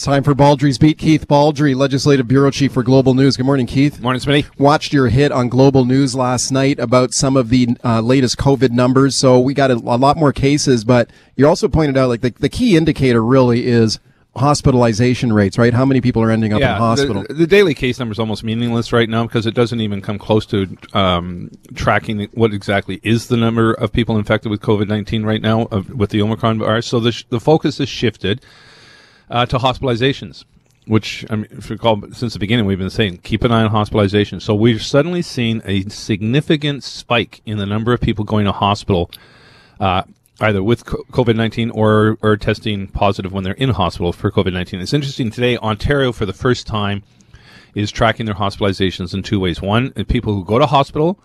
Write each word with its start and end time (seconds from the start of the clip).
It's 0.00 0.06
time 0.06 0.22
for 0.22 0.34
Baldrey's 0.34 0.78
Beat. 0.78 0.96
Keith 0.96 1.28
Baldry, 1.28 1.74
Legislative 1.74 2.26
Bureau 2.26 2.50
Chief 2.50 2.72
for 2.72 2.82
Global 2.82 3.12
News. 3.12 3.36
Good 3.36 3.44
morning, 3.44 3.66
Keith. 3.66 4.00
Morning, 4.00 4.18
Smitty. 4.18 4.46
Watched 4.58 4.94
your 4.94 5.08
hit 5.08 5.30
on 5.30 5.50
Global 5.50 5.84
News 5.84 6.14
last 6.14 6.50
night 6.50 6.78
about 6.78 7.12
some 7.12 7.36
of 7.36 7.50
the 7.50 7.76
uh, 7.84 8.00
latest 8.00 8.38
COVID 8.38 8.70
numbers. 8.70 9.14
So 9.14 9.38
we 9.38 9.52
got 9.52 9.70
a, 9.70 9.74
a, 9.74 10.00
lot 10.00 10.16
more 10.16 10.32
cases, 10.32 10.84
but 10.84 11.10
you 11.36 11.46
also 11.46 11.68
pointed 11.68 11.98
out 11.98 12.08
like 12.08 12.22
the, 12.22 12.30
the 12.30 12.48
key 12.48 12.78
indicator 12.78 13.22
really 13.22 13.66
is 13.66 13.98
hospitalization 14.36 15.34
rates, 15.34 15.58
right? 15.58 15.74
How 15.74 15.84
many 15.84 16.00
people 16.00 16.22
are 16.22 16.30
ending 16.30 16.54
up 16.54 16.60
yeah, 16.60 16.76
in 16.76 16.80
hospital? 16.80 17.24
The, 17.28 17.34
the, 17.34 17.46
daily 17.46 17.74
case 17.74 17.98
number 17.98 18.12
is 18.12 18.18
almost 18.18 18.42
meaningless 18.42 18.94
right 18.94 19.08
now 19.10 19.26
because 19.26 19.44
it 19.44 19.54
doesn't 19.54 19.82
even 19.82 20.00
come 20.00 20.18
close 20.18 20.46
to 20.46 20.78
um, 20.94 21.50
tracking 21.74 22.26
what 22.32 22.54
exactly 22.54 23.00
is 23.02 23.28
the 23.28 23.36
number 23.36 23.74
of 23.74 23.92
people 23.92 24.16
infected 24.16 24.50
with 24.50 24.62
COVID 24.62 24.88
19 24.88 25.24
right 25.24 25.42
now 25.42 25.66
of, 25.66 25.90
with 25.90 26.08
the 26.08 26.22
Omicron 26.22 26.58
virus. 26.58 26.86
So 26.86 27.00
the, 27.00 27.12
sh- 27.12 27.24
the 27.28 27.38
focus 27.38 27.76
has 27.76 27.90
shifted 27.90 28.40
uh, 29.30 29.46
to 29.46 29.58
hospitalizations, 29.58 30.44
which 30.86 31.24
I 31.30 31.36
mean, 31.36 31.46
if 31.50 31.70
you 31.70 31.76
recall, 31.76 32.02
since 32.12 32.32
the 32.32 32.38
beginning 32.38 32.66
we've 32.66 32.78
been 32.78 32.90
saying 32.90 33.18
keep 33.18 33.44
an 33.44 33.52
eye 33.52 33.62
on 33.62 33.70
hospitalizations. 33.70 34.42
So 34.42 34.54
we've 34.54 34.82
suddenly 34.82 35.22
seen 35.22 35.62
a 35.64 35.82
significant 35.84 36.82
spike 36.84 37.40
in 37.46 37.58
the 37.58 37.66
number 37.66 37.92
of 37.92 38.00
people 38.00 38.24
going 38.24 38.44
to 38.46 38.52
hospital, 38.52 39.10
uh, 39.78 40.02
either 40.40 40.62
with 40.62 40.84
COVID 40.84 41.36
nineteen 41.36 41.70
or 41.70 42.18
or 42.22 42.36
testing 42.36 42.88
positive 42.88 43.32
when 43.32 43.44
they're 43.44 43.54
in 43.54 43.70
hospital 43.70 44.12
for 44.12 44.30
COVID 44.30 44.52
nineteen. 44.52 44.80
It's 44.80 44.92
interesting 44.92 45.30
today. 45.30 45.56
Ontario, 45.58 46.12
for 46.12 46.26
the 46.26 46.32
first 46.32 46.66
time, 46.66 47.02
is 47.74 47.90
tracking 47.90 48.26
their 48.26 48.34
hospitalizations 48.34 49.14
in 49.14 49.22
two 49.22 49.38
ways. 49.40 49.62
One, 49.62 49.92
people 50.04 50.34
who 50.34 50.44
go 50.44 50.58
to 50.58 50.66
hospital 50.66 51.18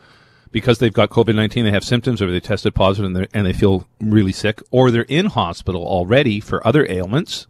because 0.52 0.80
they've 0.80 0.94
got 0.94 1.10
COVID 1.10 1.36
19, 1.36 1.66
they 1.66 1.72
have 1.72 1.84
symptoms 1.84 2.22
or 2.22 2.32
they 2.32 2.40
tested 2.40 2.74
positive 2.74 3.14
and, 3.14 3.28
and, 3.34 3.46
they 3.46 3.52
feel 3.52 3.86
really 4.00 4.32
sick, 4.32 4.62
or 4.72 4.90
they're 4.90 5.02
in 5.10 5.26
hospital 5.26 5.86
already 5.86 6.40
for 6.40 6.66
other 6.66 6.90
ailments, 6.90 7.46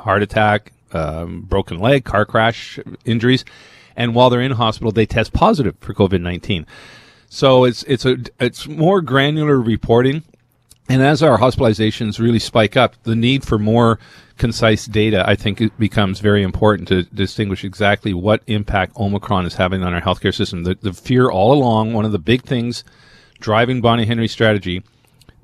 heart 0.00 0.22
attack, 0.22 0.72
um, 0.92 1.42
broken 1.42 1.78
leg, 1.78 2.04
car 2.04 2.24
crash 2.24 2.78
injuries, 3.04 3.44
and 3.96 4.14
while 4.14 4.30
they're 4.30 4.40
in 4.40 4.52
hospital, 4.52 4.92
they 4.92 5.06
test 5.06 5.32
positive 5.32 5.76
for 5.80 5.94
COVID 5.94 6.20
nineteen. 6.20 6.66
So 7.28 7.64
it's 7.64 7.82
it's 7.84 8.04
a 8.04 8.16
it's 8.38 8.66
more 8.66 9.00
granular 9.00 9.60
reporting, 9.60 10.22
and 10.88 11.00
as 11.02 11.22
our 11.22 11.38
hospitalizations 11.38 12.18
really 12.18 12.40
spike 12.40 12.76
up, 12.76 12.96
the 13.04 13.14
need 13.14 13.44
for 13.44 13.58
more 13.58 13.98
concise 14.36 14.86
data, 14.86 15.22
I 15.28 15.36
think, 15.36 15.60
it 15.60 15.78
becomes 15.78 16.20
very 16.20 16.42
important 16.42 16.88
to 16.88 17.02
distinguish 17.02 17.62
exactly 17.62 18.14
what 18.14 18.42
impact 18.46 18.96
Omicron 18.96 19.44
is 19.44 19.54
having 19.54 19.82
on 19.82 19.92
our 19.92 20.00
healthcare 20.00 20.34
system. 20.34 20.64
The, 20.64 20.78
the 20.80 20.94
fear 20.94 21.30
all 21.30 21.52
along, 21.52 21.92
one 21.92 22.06
of 22.06 22.12
the 22.12 22.18
big 22.18 22.42
things 22.44 22.82
driving 23.38 23.82
Bonnie 23.82 24.06
Henry's 24.06 24.32
strategy 24.32 24.82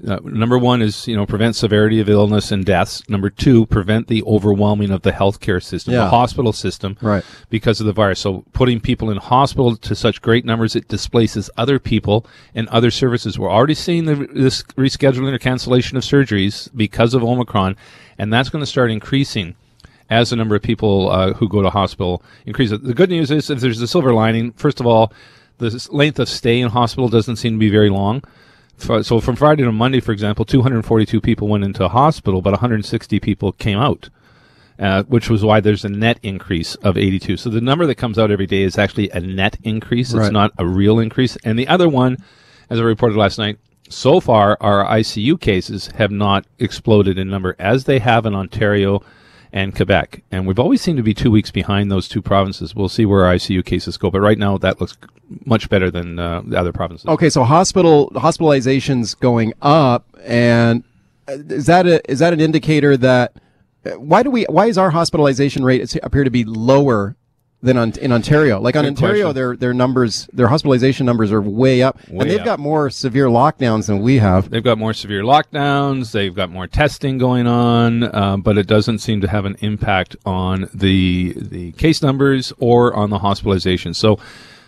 uh, 0.07 0.19
number 0.25 0.59
one 0.59 0.83
is 0.83 1.07
you 1.09 1.17
know 1.17 1.25
prevent 1.27 1.57
severity 1.57 2.01
of 2.01 2.09
illness 2.09 2.53
and 2.53 2.65
deaths. 2.65 3.03
Number 3.09 3.31
two, 3.31 3.67
prevent 3.67 4.09
the 4.09 4.23
overwhelming 4.25 4.91
of 4.91 5.03
the 5.03 5.13
healthcare 5.13 5.63
system, 5.63 5.95
Yeah. 5.95 6.05
the 6.05 6.11
hospital 6.11 6.53
system, 6.53 6.97
Right. 7.01 7.25
because 7.51 7.81
of 7.81 7.87
the 7.87 7.93
virus. 7.93 8.21
So 8.21 8.45
putting 8.53 8.81
people 8.81 9.11
in 9.11 9.17
hospital 9.17 9.77
to 9.77 9.95
such 9.95 10.21
great 10.21 10.45
numbers, 10.45 10.77
it 10.77 10.89
displaces 10.89 11.49
other 11.57 11.79
people 11.79 12.27
and 12.55 12.69
other 12.69 12.91
services. 12.91 13.39
We're 13.39 13.51
already 13.51 13.75
seeing 13.75 14.05
the, 14.05 14.15
this 14.33 14.63
rescheduling 14.77 15.33
or 15.33 15.39
cancellation 15.39 15.97
of 15.97 16.03
surgeries 16.03 16.69
because 16.77 17.15
of 17.15 17.23
Omicron, 17.25 17.77
and 18.19 18.33
that's 18.33 18.49
going 18.49 18.63
to 18.63 18.67
start 18.71 18.91
increasing 18.91 19.55
as 20.09 20.31
the 20.31 20.37
number 20.37 20.55
of 20.55 20.63
people 20.63 21.11
uh, 21.11 21.33
who 21.33 21.49
go 21.49 21.63
to 21.63 21.71
hospital 21.71 22.23
increases. 22.45 22.81
The 22.81 22.95
good 22.95 23.11
news 23.11 23.31
is, 23.31 23.51
if 23.51 23.61
there's 23.61 23.81
a 23.81 23.89
silver 23.89 24.13
lining, 24.15 24.53
first 24.53 24.79
of 24.79 24.87
all, 24.87 25.13
the 25.59 25.89
length 25.91 26.19
of 26.19 26.29
stay 26.29 26.61
in 26.61 26.69
hospital 26.69 27.09
doesn't 27.09 27.37
seem 27.37 27.55
to 27.55 27.59
be 27.59 27.71
very 27.71 27.89
long. 27.91 28.23
So 28.79 29.21
from 29.21 29.37
Friday 29.37 29.65
to 29.65 29.73
Monday, 29.73 30.01
for 30.01 30.13
example, 30.13 30.45
242 30.45 31.21
people 31.21 31.49
went 31.49 31.65
into 31.65 31.89
hospital, 31.89 32.43
but 32.43 32.53
160 32.53 33.19
people 33.21 33.53
came 33.53 33.79
out, 33.79 34.11
uh, 34.79 35.03
which 35.05 35.31
was 35.31 35.43
why 35.43 35.61
there's 35.61 35.85
a 35.85 35.89
net 35.89 36.19
increase 36.23 36.75
of 36.77 36.97
82. 36.99 37.37
So 37.39 37.51
the 37.51 37.61
number 37.61 37.87
that 37.87 37.95
comes 37.97 38.19
out 38.19 38.31
every 38.31 38.47
day 38.47 38.63
is 38.63 38.79
actually 38.79 39.11
a 39.11 39.21
net 39.21 39.57
increase. 39.63 40.11
It's 40.11 40.19
Right. 40.19 40.33
not 40.33 40.53
a 40.59 40.67
real 40.67 40.99
increase. 40.99 41.37
And 41.45 41.59
the 41.59 41.69
other 41.69 41.89
one, 41.89 42.19
as 42.71 42.79
I 42.79 42.83
reported 42.83 43.17
last 43.17 43.39
night, 43.39 43.59
so 43.89 44.21
far 44.21 44.57
our 44.61 44.85
ICU 44.85 45.37
cases 45.41 45.89
have 45.97 46.11
not 46.11 46.45
exploded 46.59 47.19
in 47.19 47.29
number 47.29 47.57
as 47.59 47.85
they 47.85 47.99
have 48.01 48.27
in 48.27 48.35
Ontario 48.35 49.01
and 49.53 49.75
Quebec. 49.75 50.23
And 50.31 50.47
we've 50.47 50.59
always 50.59 50.81
seemed 50.81 50.97
to 50.99 51.03
be 51.03 51.15
two 51.15 51.31
weeks 51.31 51.51
behind 51.51 51.91
those 51.91 52.09
two 52.09 52.23
provinces. 52.23 52.75
We'll 52.75 52.89
see 52.89 53.07
where 53.07 53.25
ICU 53.25 53.65
cases 53.65 53.97
go. 53.97 54.11
But 54.11 54.21
right 54.21 54.39
now, 54.39 54.59
that 54.59 54.81
looks 54.81 54.97
much 55.45 55.69
better 55.69 55.91
than 55.91 56.19
uh, 56.19 56.43
the 56.45 56.59
other 56.59 56.73
provinces. 56.73 57.07
Okay, 57.07 57.31
so 57.31 57.45
hospital 57.45 58.11
hospitalizations 58.15 59.19
going 59.19 59.53
up, 59.63 60.07
and 60.25 60.85
uh, 61.29 61.39
is 61.49 61.67
that 61.67 61.87
a, 61.87 62.11
is 62.11 62.21
that 62.21 62.33
an 62.33 62.41
indicator 62.41 62.97
that 62.97 63.33
uh, 63.85 63.91
why 63.99 64.23
do 64.23 64.31
we 64.31 64.45
why 64.45 64.67
is 64.67 64.79
our 64.79 64.91
hospitalization 64.91 65.65
rate 65.65 65.97
appear 66.03 66.25
to 66.25 66.31
be 66.31 66.45
lower 66.45 67.17
than 67.67 67.77
on, 67.77 67.93
in 68.01 68.13
Ontario? 68.13 68.61
Like 68.61 68.77
on 68.77 68.85
Good 68.85 68.91
Ontario, 68.91 69.25
question. 69.27 69.35
their 69.35 69.57
their 69.57 69.75
numbers 69.75 70.29
their 70.33 70.49
hospitalization 70.49 71.05
numbers 71.05 71.33
are 71.33 71.43
way 71.43 71.83
up, 71.83 71.97
Way 72.09 72.21
and 72.21 72.31
they've 72.31 72.41
up. 72.41 72.47
got 72.47 72.59
more 72.61 72.89
severe 72.89 73.27
lockdowns 73.27 73.87
than 73.89 74.01
we 74.01 74.19
have. 74.19 74.49
They've 74.51 74.65
got 74.65 74.79
more 74.79 74.95
severe 74.95 75.23
lockdowns. 75.23 76.13
They've 76.13 76.35
got 76.35 76.51
more 76.51 76.67
testing 76.67 77.19
going 77.19 77.47
on, 77.47 78.15
um, 78.15 78.41
but 78.43 78.57
it 78.57 78.67
doesn't 78.67 79.01
seem 79.01 79.21
to 79.21 79.29
have 79.29 79.45
an 79.45 79.57
impact 79.61 80.17
on 80.25 80.69
the 80.73 81.35
the 81.37 81.73
case 81.73 82.01
numbers 82.03 82.53
or 82.59 82.95
on 82.95 83.11
the 83.11 83.19
hospitalization. 83.19 83.93
So, 83.95 84.19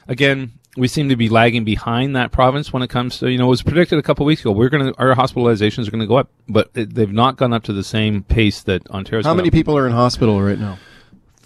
again, 0.08 0.52
we 0.76 0.88
seem 0.88 1.08
to 1.08 1.16
be 1.16 1.28
lagging 1.28 1.64
behind 1.64 2.14
that 2.16 2.30
province 2.32 2.72
when 2.72 2.82
it 2.82 2.88
comes 2.88 3.18
to 3.18 3.30
you 3.30 3.38
know 3.38 3.46
it 3.46 3.48
was 3.48 3.62
predicted 3.62 3.98
a 3.98 4.02
couple 4.02 4.24
weeks 4.26 4.42
ago 4.42 4.52
we're 4.52 4.68
going 4.68 4.92
to 4.92 4.98
our 4.98 5.14
hospitalizations 5.14 5.88
are 5.88 5.90
going 5.90 6.00
to 6.00 6.06
go 6.06 6.16
up, 6.16 6.30
but 6.48 6.70
it, 6.74 6.94
they've 6.94 7.12
not 7.12 7.36
gone 7.36 7.52
up 7.52 7.62
to 7.64 7.72
the 7.72 7.84
same 7.84 8.22
pace 8.22 8.62
that 8.62 8.88
Ontario's. 8.90 9.26
How 9.26 9.34
many 9.34 9.48
up. 9.48 9.52
people 9.52 9.76
are 9.76 9.86
in 9.86 9.92
hospital 9.92 10.40
right 10.42 10.58
now? 10.58 10.78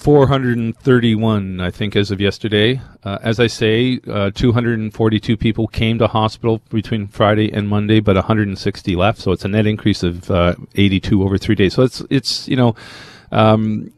431, 0.03 1.61
I 1.61 1.71
think, 1.71 1.95
as 1.95 2.11
of 2.11 2.21
yesterday. 2.21 2.81
Uh, 3.05 3.19
as 3.23 3.39
I 3.39 3.47
say, 3.47 4.01
uh, 4.11 4.33
242 4.35 5.37
people 5.37 5.69
came 5.69 5.99
to 5.99 6.09
hospital 6.09 6.61
between 6.71 7.07
Friday 7.07 7.53
and 7.53 7.69
Monday, 7.69 8.01
but 8.01 8.17
160 8.17 8.97
left. 8.97 9.21
So 9.21 9.31
it's 9.31 9.45
a 9.45 9.49
net 9.49 9.65
increase 9.65 10.03
of 10.03 10.29
uh, 10.29 10.57
82 10.75 11.23
over 11.23 11.39
three 11.39 11.55
days. 11.55 11.75
So 11.75 11.83
it's 11.83 12.03
it's 12.11 12.49
you 12.49 12.57
know. 12.57 12.75
Um, 13.31 13.93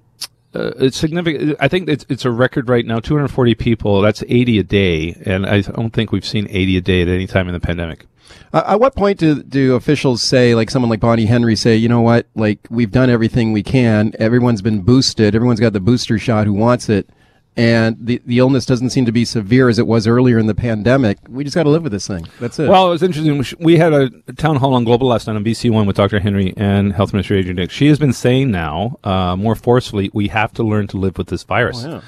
uh, 0.55 0.71
it's 0.79 0.97
significant. 0.97 1.57
I 1.59 1.67
think 1.67 1.89
it's 1.89 2.05
it's 2.09 2.25
a 2.25 2.31
record 2.31 2.69
right 2.69 2.87
now. 2.87 3.01
240 3.01 3.55
people. 3.57 4.01
That's 4.03 4.23
80 4.29 4.59
a 4.59 4.63
day, 4.63 5.21
and 5.25 5.47
I 5.47 5.63
don't 5.63 5.91
think 5.91 6.13
we've 6.13 6.25
seen 6.25 6.47
80 6.49 6.77
a 6.77 6.81
day 6.81 7.03
at 7.03 7.09
any 7.09 7.27
time 7.27 7.49
in 7.49 7.55
the 7.55 7.61
pandemic. 7.61 8.07
Uh, 8.53 8.63
at 8.69 8.81
what 8.81 8.95
point 8.95 9.19
do, 9.19 9.43
do 9.43 9.75
officials 9.75 10.23
say, 10.23 10.55
like 10.55 10.71
someone 10.71 10.89
like 10.91 11.01
Bonnie 11.01 11.27
Henry, 11.27 11.57
say, 11.57 11.77
you 11.77 11.89
know 11.89 12.01
what, 12.01 12.27
like 12.35 12.61
we've 12.71 12.91
done 12.91 13.11
everything 13.11 13.53
we 13.53 13.63
can. 13.63 14.13
Everyone's 14.19 14.63
been 14.63 14.83
boosted. 14.83 15.35
Everyone's 15.35 15.61
got 15.61 15.73
the 15.73 15.81
booster 15.81 16.19
shot 16.19 16.47
who 16.47 16.53
wants 16.55 16.89
it. 16.89 17.09
And 17.57 17.97
the, 18.01 18.21
the 18.27 18.39
illness 18.39 18.67
doesn't 18.67 18.91
seem 18.91 19.05
to 19.05 19.13
be 19.13 19.25
severe 19.25 19.69
as 19.69 19.79
it 19.79 19.87
was 19.87 20.09
earlier 20.09 20.41
in 20.41 20.47
the 20.47 20.57
pandemic. 20.57 21.19
We 21.29 21.45
just 21.45 21.55
got 21.55 21.63
to 21.63 21.69
live 21.71 21.85
with 21.85 21.93
this 21.93 22.07
thing. 22.07 22.27
That's 22.41 22.59
it. 22.59 22.69
Well, 22.69 22.89
it 22.89 22.91
was 22.91 23.03
interesting. 23.05 23.45
We 23.61 23.77
had 23.77 23.93
a 23.93 24.11
town 24.37 24.57
hall 24.57 24.75
on 24.75 24.83
Global 24.83 25.07
last 25.07 25.29
night 25.29 25.37
on 25.37 25.45
BC 25.45 25.71
One 25.71 25.87
with 25.87 25.95
Dr. 25.95 26.19
Henry 26.19 26.53
and 26.57 26.93
Health 26.93 27.13
Minister 27.13 27.37
Adrian 27.37 27.57
Dix. 27.57 27.73
She 27.73 27.87
has 27.87 27.99
been 27.99 28.13
saying 28.13 28.51
now, 28.51 28.99
uh, 29.05 29.37
more 29.37 29.55
forcefully, 29.55 30.11
we 30.13 30.29
have 30.29 30.53
to 30.55 30.65
learn 30.65 30.89
to 30.89 30.97
live 30.97 31.17
with 31.17 31.29
this 31.29 31.45
virus. 31.45 31.85
yeah. 31.85 32.01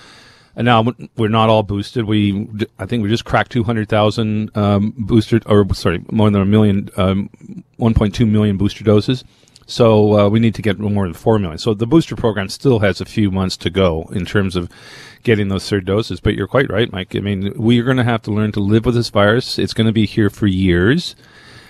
And 0.56 0.64
now 0.64 0.84
we're 1.16 1.28
not 1.28 1.50
all 1.50 1.62
boosted. 1.62 2.06
We, 2.06 2.48
I 2.78 2.86
think 2.86 3.02
we 3.02 3.10
just 3.10 3.26
cracked 3.26 3.52
200,000 3.52 4.56
um, 4.56 5.08
or 5.46 5.74
sorry, 5.74 6.02
more 6.10 6.30
than 6.30 6.40
a 6.40 6.46
million, 6.46 6.88
um, 6.96 7.30
1.2 7.78 8.28
million 8.28 8.56
booster 8.56 8.82
doses. 8.82 9.22
So 9.66 10.18
uh, 10.18 10.28
we 10.28 10.40
need 10.40 10.54
to 10.54 10.62
get 10.62 10.78
more 10.78 11.04
than 11.04 11.12
4 11.12 11.38
million. 11.38 11.58
So 11.58 11.74
the 11.74 11.86
booster 11.86 12.16
program 12.16 12.48
still 12.48 12.78
has 12.78 13.00
a 13.00 13.04
few 13.04 13.30
months 13.30 13.56
to 13.58 13.70
go 13.70 14.08
in 14.12 14.24
terms 14.24 14.56
of 14.56 14.70
getting 15.24 15.48
those 15.48 15.68
third 15.68 15.84
doses. 15.84 16.20
But 16.20 16.36
you're 16.36 16.46
quite 16.46 16.70
right, 16.70 16.90
Mike. 16.90 17.14
I 17.14 17.20
mean, 17.20 17.52
we 17.56 17.78
are 17.80 17.84
going 17.84 17.96
to 17.96 18.04
have 18.04 18.22
to 18.22 18.30
learn 18.30 18.52
to 18.52 18.60
live 18.60 18.86
with 18.86 18.94
this 18.94 19.10
virus. 19.10 19.58
It's 19.58 19.74
going 19.74 19.88
to 19.88 19.92
be 19.92 20.06
here 20.06 20.30
for 20.30 20.46
years. 20.46 21.16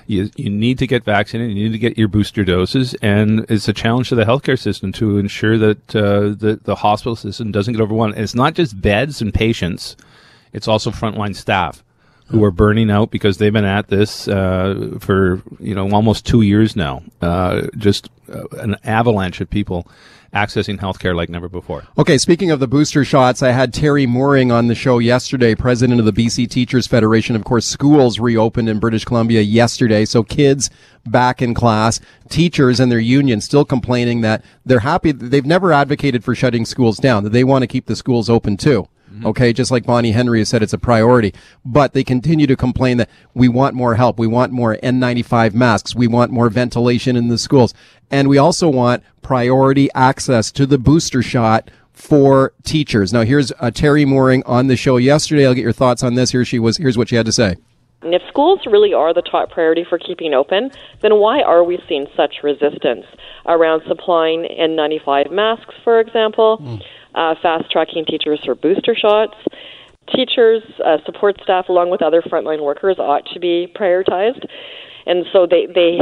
You, 0.06 0.30
you 0.36 0.50
need 0.50 0.78
to 0.78 0.86
get 0.86 1.04
vaccinated. 1.04 1.56
You 1.56 1.64
need 1.64 1.72
to 1.72 1.78
get 1.78 1.98
your 1.98 2.08
booster 2.08 2.44
doses, 2.44 2.94
and 3.02 3.44
it's 3.48 3.66
a 3.68 3.72
challenge 3.72 4.08
to 4.10 4.14
the 4.14 4.24
healthcare 4.24 4.58
system 4.58 4.92
to 4.92 5.18
ensure 5.18 5.58
that 5.58 5.96
uh, 5.96 6.20
the 6.38 6.60
the 6.62 6.76
hospital 6.76 7.16
system 7.16 7.50
doesn't 7.52 7.74
get 7.74 7.82
overwhelmed. 7.82 8.14
And 8.14 8.22
it's 8.22 8.34
not 8.34 8.54
just 8.54 8.80
beds 8.80 9.20
and 9.20 9.34
patients; 9.34 9.96
it's 10.52 10.68
also 10.68 10.90
frontline 10.90 11.34
staff. 11.34 11.82
who 12.28 12.42
are 12.42 12.50
burning 12.50 12.90
out 12.90 13.10
because 13.10 13.38
they've 13.38 13.52
been 13.52 13.64
at 13.64 13.86
this 13.88 14.26
uh, 14.28 14.96
for 15.00 15.42
you 15.60 15.74
know 15.74 15.88
almost 15.92 16.26
two 16.26 16.42
years 16.42 16.74
now. 16.74 17.02
Uh, 17.22 17.62
just 17.76 18.08
uh, 18.32 18.44
an 18.58 18.76
avalanche 18.84 19.40
of 19.40 19.50
people 19.50 19.88
accessing 20.32 20.78
healthcare 20.78 21.14
like 21.14 21.28
never 21.28 21.48
before. 21.48 21.84
Okay, 21.96 22.18
speaking 22.18 22.50
of 22.50 22.60
the 22.60 22.68
booster 22.68 23.04
shots, 23.04 23.42
I 23.42 23.52
had 23.52 23.72
Teri 23.72 24.06
Mooring 24.06 24.52
on 24.52 24.66
the 24.66 24.74
show 24.74 24.98
yesterday, 24.98 25.54
president 25.54 25.98
of 25.98 26.06
the 26.06 26.12
BC 26.12 26.48
Teachers 26.50 26.86
Federation. 26.86 27.36
Of 27.36 27.44
course, 27.44 27.66
schools 27.66 28.18
reopened 28.18 28.68
in 28.68 28.78
British 28.78 29.04
Columbia 29.04 29.40
yesterday, 29.40 30.04
so 30.04 30.22
kids 30.22 30.68
back 31.06 31.40
in 31.40 31.54
class, 31.54 32.00
teachers 32.28 32.80
and 32.80 32.90
their 32.92 32.98
union 32.98 33.40
still 33.40 33.64
complaining 33.64 34.20
that 34.22 34.44
they're 34.64 34.80
happy. 34.80 35.12
They've 35.12 35.46
never 35.46 35.72
advocated 35.72 36.24
for 36.24 36.34
shutting 36.34 36.66
schools 36.66 36.98
down, 36.98 37.24
that 37.24 37.30
they 37.30 37.44
want 37.44 37.62
to 37.62 37.66
keep 37.66 37.86
the 37.86 37.96
schools 37.96 38.28
open 38.28 38.56
too. 38.56 38.88
Okay, 39.24 39.52
just 39.52 39.70
like 39.70 39.86
Bonnie 39.86 40.12
Henry 40.12 40.40
has 40.40 40.48
said, 40.48 40.62
it's 40.62 40.72
a 40.72 40.78
priority. 40.78 41.32
But 41.64 41.92
they 41.92 42.04
continue 42.04 42.46
to 42.46 42.56
complain 42.56 42.98
that 42.98 43.08
we 43.34 43.48
want 43.48 43.74
more 43.74 43.94
help. 43.94 44.18
We 44.18 44.26
want 44.26 44.52
more 44.52 44.76
N95 44.82 45.54
masks. 45.54 45.94
We 45.94 46.06
want 46.06 46.32
more 46.32 46.48
ventilation 46.48 47.16
in 47.16 47.28
the 47.28 47.38
schools. 47.38 47.72
And 48.10 48.28
we 48.28 48.38
also 48.38 48.68
want 48.68 49.02
priority 49.22 49.88
access 49.94 50.52
to 50.52 50.66
the 50.66 50.78
booster 50.78 51.22
shot 51.22 51.70
for 51.92 52.52
teachers. 52.62 53.12
Now, 53.12 53.22
here's 53.22 53.52
uh, 53.52 53.70
Teri 53.72 54.06
Mooring 54.06 54.42
on 54.44 54.66
the 54.66 54.76
show 54.76 54.96
yesterday. 54.98 55.46
I'll 55.46 55.54
get 55.54 55.62
your 55.62 55.72
thoughts 55.72 56.02
on 56.02 56.14
this. 56.14 56.30
Here 56.30 56.44
she 56.44 56.58
was. 56.58 56.76
Here's 56.76 56.98
what 56.98 57.08
she 57.08 57.16
had 57.16 57.26
to 57.26 57.32
say. 57.32 57.56
And 58.02 58.14
if 58.14 58.22
schools 58.28 58.60
really 58.66 58.92
are 58.92 59.14
the 59.14 59.22
top 59.22 59.50
priority 59.50 59.84
for 59.88 59.98
keeping 59.98 60.34
open, 60.34 60.70
then 61.00 61.16
why 61.16 61.40
are 61.40 61.64
we 61.64 61.78
seeing 61.88 62.06
such 62.14 62.36
resistance 62.42 63.06
around 63.46 63.82
supplying 63.88 64.46
N95 64.60 65.30
masks, 65.30 65.74
for 65.82 65.98
example? 66.00 66.58
Mm 66.58 66.82
uh, 67.16 67.34
fast 67.42 67.70
tracking 67.70 68.04
teachers 68.04 68.40
for 68.44 68.54
booster 68.54 68.94
shots. 68.94 69.34
Teachers, 70.14 70.62
uh, 70.84 70.98
support 71.04 71.36
staff, 71.42 71.68
along 71.68 71.90
with 71.90 72.00
other 72.00 72.22
frontline 72.22 72.62
workers, 72.62 72.96
ought 72.98 73.26
to 73.34 73.40
be 73.40 73.72
prioritized. 73.74 74.46
And 75.04 75.24
so 75.32 75.46
they, 75.46 75.66
they 75.66 75.98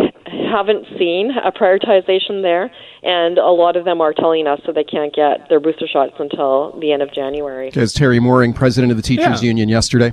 haven't 0.51 0.87
seen 0.99 1.31
a 1.31 1.53
prioritization 1.53 2.43
there, 2.43 2.71
and 3.03 3.39
a 3.39 3.51
lot 3.51 3.77
of 3.77 3.85
them 3.85 4.01
are 4.01 4.13
telling 4.13 4.47
us 4.47 4.61
that 4.67 4.75
they 4.75 4.85
can't 4.85 5.15
get 5.15 5.49
their 5.49 5.61
booster 5.61 5.87
shots 5.87 6.15
until 6.19 6.79
the 6.81 6.93
end 6.93 7.03
of 7.03 7.13
January. 7.13 7.71
As 7.75 7.95
Teri 7.95 8.21
Mooring, 8.21 8.55
president 8.55 8.91
of 8.91 8.97
the 8.97 9.03
Teachers 9.03 9.43
yeah. 9.43 9.49
Union, 9.49 9.69
yesterday 9.69 10.13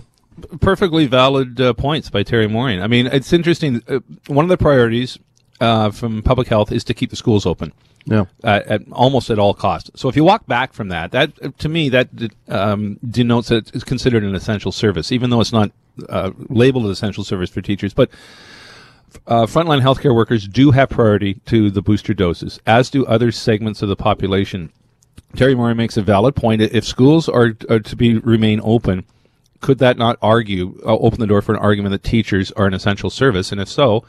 perfectly 0.59 1.05
valid 1.07 1.59
uh, 1.59 1.73
points 1.73 2.09
by 2.09 2.23
Teri 2.23 2.49
Mooring. 2.49 2.81
I 2.81 2.87
mean, 2.87 3.07
it's 3.07 3.33
interesting. 3.33 3.81
Uh, 3.87 3.99
one 4.27 4.45
of 4.45 4.49
the 4.49 4.57
priorities 4.57 5.19
uh, 5.59 5.91
from 5.91 6.21
public 6.21 6.47
health 6.47 6.71
is 6.71 6.83
to 6.85 6.93
keep 6.93 7.09
the 7.09 7.15
schools 7.15 7.45
open. 7.45 7.73
Yeah. 8.05 8.25
Uh, 8.43 8.61
at 8.65 8.81
almost 8.91 9.29
at 9.29 9.39
all 9.39 9.53
costs. 9.53 9.91
So 9.95 10.09
if 10.09 10.15
you 10.15 10.23
walk 10.23 10.47
back 10.47 10.73
from 10.73 10.87
that, 10.89 11.11
that 11.11 11.59
to 11.59 11.69
me 11.69 11.89
that 11.89 12.09
um, 12.47 12.99
denotes 13.07 13.49
that 13.49 13.73
it's 13.75 13.83
considered 13.83 14.23
an 14.23 14.33
essential 14.33 14.71
service, 14.71 15.11
even 15.11 15.29
though 15.29 15.41
it's 15.41 15.53
not 15.53 15.71
uh, 16.09 16.31
labeled 16.49 16.85
as 16.85 16.91
essential 16.91 17.23
service 17.23 17.49
for 17.49 17.61
teachers. 17.61 17.93
But 17.93 18.09
uh, 19.27 19.45
frontline 19.45 19.81
healthcare 19.81 20.15
workers 20.15 20.47
do 20.47 20.71
have 20.71 20.89
priority 20.89 21.35
to 21.45 21.69
the 21.69 21.81
booster 21.81 22.13
doses, 22.13 22.59
as 22.65 22.89
do 22.89 23.05
other 23.05 23.31
segments 23.31 23.81
of 23.81 23.89
the 23.89 23.95
population. 23.95 24.71
Teri 25.35 25.55
Mooring 25.55 25.77
makes 25.77 25.97
a 25.97 26.01
valid 26.01 26.35
point. 26.35 26.61
If 26.61 26.85
schools 26.85 27.29
are, 27.29 27.55
are 27.69 27.79
to 27.79 27.95
be 27.95 28.17
remain 28.17 28.59
open, 28.63 29.05
could 29.61 29.77
that 29.77 29.97
not 29.97 30.17
argue 30.21 30.79
uh, 30.85 30.97
open 30.97 31.19
the 31.19 31.27
door 31.27 31.41
for 31.41 31.53
an 31.53 31.59
argument 31.59 31.91
that 31.91 32.03
teachers 32.03 32.51
are 32.53 32.65
an 32.65 32.73
essential 32.73 33.09
service? 33.09 33.51
And 33.51 33.61
if 33.61 33.69
so, 33.69 34.03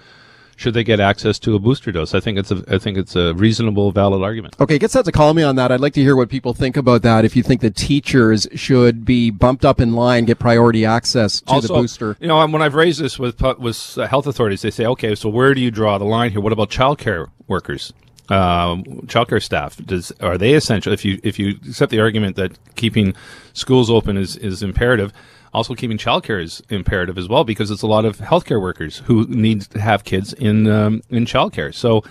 should 0.56 0.74
they 0.74 0.84
get 0.84 1.00
access 1.00 1.38
to 1.40 1.54
a 1.54 1.58
booster 1.58 1.92
dose? 1.92 2.14
I 2.14 2.20
think 2.20 2.38
it's 2.38 2.50
a 2.50 2.62
I 2.68 2.78
think 2.78 2.98
it's 2.98 3.16
a 3.16 3.34
reasonable, 3.34 3.90
valid 3.92 4.22
argument. 4.22 4.56
Okay, 4.60 4.78
get 4.78 4.90
set 4.90 5.04
to 5.06 5.12
call 5.12 5.34
me 5.34 5.42
on 5.42 5.56
that. 5.56 5.72
I'd 5.72 5.80
like 5.80 5.94
to 5.94 6.02
hear 6.02 6.16
what 6.16 6.28
people 6.28 6.54
think 6.54 6.76
about 6.76 7.02
that. 7.02 7.24
If 7.24 7.36
you 7.36 7.42
think 7.42 7.60
that 7.62 7.76
teachers 7.76 8.46
should 8.54 9.04
be 9.04 9.30
bumped 9.30 9.64
up 9.64 9.80
in 9.80 9.94
line, 9.94 10.24
get 10.24 10.38
priority 10.38 10.84
access 10.84 11.40
to 11.42 11.50
also, 11.50 11.68
the 11.68 11.80
booster. 11.80 12.16
You 12.20 12.28
know, 12.28 12.46
when 12.46 12.62
I've 12.62 12.74
raised 12.74 13.00
this 13.00 13.18
with 13.18 13.40
with 13.58 13.94
health 13.94 14.26
authorities, 14.26 14.62
they 14.62 14.70
say, 14.70 14.86
okay, 14.86 15.14
so 15.14 15.28
where 15.28 15.54
do 15.54 15.60
you 15.60 15.70
draw 15.70 15.98
the 15.98 16.04
line 16.04 16.30
here? 16.32 16.40
What 16.40 16.52
about 16.52 16.70
childcare 16.70 17.28
workers? 17.48 17.92
Um, 18.28 18.84
childcare 19.06 19.42
staff 19.42 19.76
does 19.76 20.12
are 20.20 20.38
they 20.38 20.54
essential? 20.54 20.92
If 20.92 21.04
you 21.04 21.20
if 21.22 21.38
you 21.38 21.58
accept 21.68 21.90
the 21.90 22.00
argument 22.00 22.36
that 22.36 22.56
keeping 22.76 23.14
schools 23.52 23.90
open 23.90 24.16
is 24.16 24.36
is 24.36 24.62
imperative, 24.62 25.12
also, 25.54 25.74
keeping 25.74 25.98
childcare 25.98 26.42
is 26.42 26.62
imperative 26.70 27.18
as 27.18 27.28
well 27.28 27.44
because 27.44 27.70
it's 27.70 27.82
a 27.82 27.86
lot 27.86 28.06
of 28.06 28.18
healthcare 28.18 28.60
workers 28.60 29.02
who 29.04 29.26
need 29.26 29.60
to 29.62 29.80
have 29.80 30.02
kids 30.02 30.32
in 30.32 30.66
um, 30.66 31.02
in 31.10 31.26
childcare. 31.26 31.74
So 31.74 32.02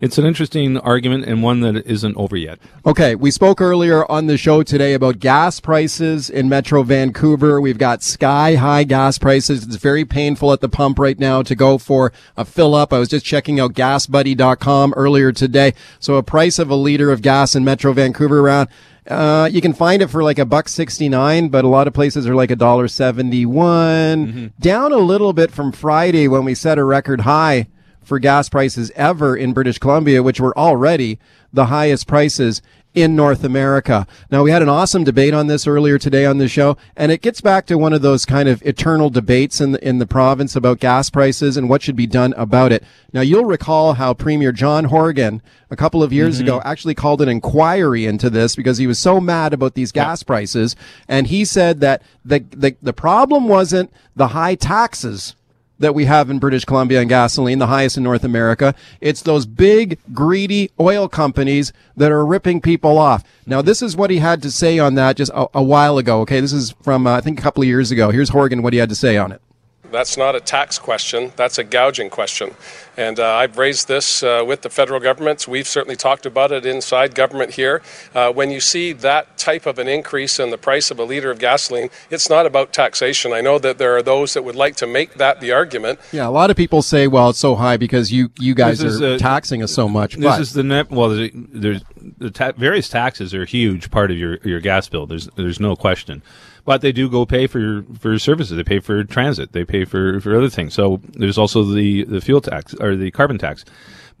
it's 0.00 0.18
an 0.18 0.24
interesting 0.24 0.76
argument 0.78 1.24
and 1.24 1.42
one 1.42 1.60
that 1.60 1.86
isn't 1.86 2.16
over 2.16 2.36
yet. 2.36 2.58
Okay, 2.84 3.14
we 3.14 3.30
spoke 3.30 3.60
earlier 3.60 4.08
on 4.10 4.26
the 4.26 4.36
show 4.36 4.64
today 4.64 4.94
about 4.94 5.20
gas 5.20 5.60
prices 5.60 6.28
in 6.28 6.48
Metro 6.48 6.82
Vancouver. 6.82 7.60
We've 7.60 7.78
got 7.78 8.02
sky 8.02 8.56
high 8.56 8.82
gas 8.82 9.16
prices. 9.16 9.64
It's 9.64 9.76
very 9.76 10.04
painful 10.04 10.52
at 10.52 10.60
the 10.60 10.68
pump 10.68 10.98
right 10.98 11.18
now 11.18 11.42
to 11.42 11.54
go 11.54 11.78
for 11.78 12.12
a 12.36 12.44
fill 12.44 12.74
up. 12.74 12.92
I 12.92 12.98
was 12.98 13.08
just 13.08 13.24
checking 13.24 13.60
out 13.60 13.74
gasbuddy.com 13.74 14.94
earlier 14.96 15.30
today. 15.30 15.74
So 16.00 16.16
a 16.16 16.22
price 16.24 16.58
of 16.58 16.68
a 16.68 16.76
liter 16.76 17.12
of 17.12 17.22
gas 17.22 17.54
in 17.54 17.64
Metro 17.64 17.92
Vancouver 17.92 18.40
around 18.40 18.68
uh, 19.08 19.48
you 19.50 19.60
can 19.60 19.72
find 19.72 20.02
it 20.02 20.08
for 20.08 20.22
like 20.22 20.38
a 20.38 20.44
buck 20.44 20.68
sixty 20.68 21.08
nine, 21.08 21.48
but 21.48 21.64
a 21.64 21.68
lot 21.68 21.86
of 21.86 21.94
places 21.94 22.26
are 22.26 22.34
like 22.34 22.50
a 22.50 22.56
dollar 22.56 22.88
seventy 22.88 23.46
one. 23.46 24.26
Mm-hmm. 24.26 24.46
Down 24.60 24.92
a 24.92 24.98
little 24.98 25.32
bit 25.32 25.50
from 25.50 25.72
Friday 25.72 26.28
when 26.28 26.44
we 26.44 26.54
set 26.54 26.78
a 26.78 26.84
record 26.84 27.22
high 27.22 27.68
for 28.08 28.18
gas 28.18 28.48
prices 28.48 28.90
ever 28.96 29.36
in 29.36 29.52
British 29.52 29.78
Columbia, 29.78 30.22
which 30.22 30.40
were 30.40 30.56
already 30.58 31.18
the 31.52 31.66
highest 31.66 32.06
prices 32.06 32.62
in 32.94 33.14
North 33.14 33.44
America. 33.44 34.06
Now, 34.30 34.42
we 34.42 34.50
had 34.50 34.62
an 34.62 34.68
awesome 34.68 35.04
debate 35.04 35.34
on 35.34 35.46
this 35.46 35.66
earlier 35.66 35.98
today 35.98 36.24
on 36.24 36.38
the 36.38 36.48
show, 36.48 36.76
and 36.96 37.12
it 37.12 37.20
gets 37.20 37.40
back 37.40 37.66
to 37.66 37.78
one 37.78 37.92
of 37.92 38.02
those 38.02 38.24
kind 38.24 38.48
of 38.48 38.62
eternal 38.66 39.10
debates 39.10 39.60
in 39.60 39.72
the, 39.72 39.88
in 39.88 39.98
the 39.98 40.06
province 40.06 40.56
about 40.56 40.80
gas 40.80 41.10
prices 41.10 41.56
and 41.56 41.68
what 41.68 41.82
should 41.82 41.96
be 41.96 42.06
done 42.06 42.32
about 42.36 42.72
it. 42.72 42.82
Now, 43.12 43.20
you'll 43.20 43.44
recall 43.44 43.94
how 43.94 44.14
Premier 44.14 44.52
John 44.52 44.86
Horgan 44.86 45.42
a 45.70 45.76
couple 45.76 46.02
of 46.02 46.12
years 46.12 46.36
mm-hmm. 46.36 46.44
ago 46.44 46.62
actually 46.64 46.94
called 46.94 47.20
an 47.20 47.28
inquiry 47.28 48.06
into 48.06 48.30
this 48.30 48.56
because 48.56 48.78
he 48.78 48.86
was 48.86 48.98
so 48.98 49.20
mad 49.20 49.52
about 49.52 49.74
these 49.74 49.92
gas 49.92 50.22
prices. 50.22 50.74
And 51.06 51.26
he 51.26 51.44
said 51.44 51.80
that 51.80 52.02
the, 52.24 52.40
the, 52.50 52.74
the 52.80 52.94
problem 52.94 53.48
wasn't 53.48 53.92
the 54.16 54.28
high 54.28 54.54
taxes 54.54 55.36
that 55.78 55.94
we 55.94 56.06
have 56.06 56.30
in 56.30 56.38
British 56.38 56.64
Columbia 56.64 57.00
and 57.00 57.08
gasoline, 57.08 57.58
the 57.58 57.68
highest 57.68 57.96
in 57.96 58.02
North 58.02 58.24
America. 58.24 58.74
It's 59.00 59.22
those 59.22 59.46
big, 59.46 59.98
greedy 60.12 60.70
oil 60.78 61.08
companies 61.08 61.72
that 61.96 62.10
are 62.12 62.24
ripping 62.26 62.60
people 62.60 62.98
off. 62.98 63.24
Now, 63.46 63.62
this 63.62 63.82
is 63.82 63.96
what 63.96 64.10
he 64.10 64.18
had 64.18 64.42
to 64.42 64.50
say 64.50 64.78
on 64.78 64.94
that 64.94 65.16
just 65.16 65.32
a, 65.34 65.46
a 65.54 65.62
while 65.62 65.98
ago. 65.98 66.20
Okay. 66.22 66.40
This 66.40 66.52
is 66.52 66.74
from, 66.82 67.06
uh, 67.06 67.16
I 67.16 67.20
think 67.20 67.38
a 67.38 67.42
couple 67.42 67.62
of 67.62 67.68
years 67.68 67.90
ago. 67.90 68.10
Here's 68.10 68.30
Horgan, 68.30 68.62
what 68.62 68.72
he 68.72 68.78
had 68.78 68.88
to 68.88 68.94
say 68.94 69.16
on 69.16 69.32
it. 69.32 69.40
That's 69.90 70.16
not 70.16 70.34
a 70.34 70.40
tax 70.40 70.78
question, 70.78 71.32
that's 71.36 71.58
a 71.58 71.64
gouging 71.64 72.10
question. 72.10 72.54
And 72.96 73.20
uh, 73.20 73.36
I've 73.36 73.56
raised 73.58 73.86
this 73.86 74.24
uh, 74.24 74.42
with 74.44 74.62
the 74.62 74.70
federal 74.70 74.98
governments. 74.98 75.46
We've 75.46 75.68
certainly 75.68 75.94
talked 75.94 76.26
about 76.26 76.50
it 76.50 76.66
inside 76.66 77.14
government 77.14 77.52
here. 77.52 77.80
Uh, 78.12 78.32
when 78.32 78.50
you 78.50 78.58
see 78.58 78.92
that 78.92 79.38
type 79.38 79.66
of 79.66 79.78
an 79.78 79.86
increase 79.86 80.40
in 80.40 80.50
the 80.50 80.58
price 80.58 80.90
of 80.90 80.98
a 80.98 81.04
litre 81.04 81.30
of 81.30 81.38
gasoline, 81.38 81.90
it's 82.10 82.28
not 82.28 82.44
about 82.44 82.72
taxation. 82.72 83.32
I 83.32 83.40
know 83.40 83.60
that 83.60 83.78
there 83.78 83.96
are 83.96 84.02
those 84.02 84.34
that 84.34 84.42
would 84.42 84.56
like 84.56 84.74
to 84.76 84.86
make 84.86 85.14
that 85.14 85.40
the 85.40 85.52
argument. 85.52 86.00
Yeah, 86.10 86.26
a 86.26 86.30
lot 86.30 86.50
of 86.50 86.56
people 86.56 86.82
say, 86.82 87.06
well, 87.06 87.30
it's 87.30 87.38
so 87.38 87.54
high 87.54 87.76
because 87.76 88.12
you, 88.12 88.30
you 88.40 88.54
guys 88.54 88.82
are 88.82 89.14
a, 89.14 89.18
taxing 89.18 89.62
us 89.62 89.72
so 89.72 89.88
much. 89.88 90.16
This 90.16 90.24
but. 90.24 90.40
is 90.40 90.52
the 90.52 90.64
net. 90.64 90.90
Well, 90.90 91.10
there's, 91.10 91.30
there's 91.34 91.84
the 92.18 92.30
ta- 92.30 92.52
various 92.52 92.88
taxes 92.88 93.34
are 93.34 93.42
a 93.42 93.46
huge 93.46 93.90
part 93.90 94.10
of 94.10 94.18
your, 94.18 94.38
your 94.44 94.60
gas 94.60 94.88
bill. 94.88 95.06
There's, 95.06 95.26
there's 95.36 95.60
no 95.60 95.76
question 95.76 96.22
but 96.68 96.82
they 96.82 96.92
do 96.92 97.08
go 97.08 97.24
pay 97.24 97.46
for 97.46 97.82
for 97.98 98.18
services. 98.18 98.54
They 98.54 98.62
pay 98.62 98.78
for 98.78 99.02
transit. 99.02 99.52
They 99.52 99.64
pay 99.64 99.86
for 99.86 100.20
for 100.20 100.36
other 100.36 100.50
things. 100.50 100.74
So 100.74 101.00
there's 101.14 101.38
also 101.38 101.62
the 101.62 102.04
the 102.04 102.20
fuel 102.20 102.42
tax 102.42 102.74
or 102.74 102.94
the 102.94 103.10
carbon 103.10 103.38
tax, 103.38 103.64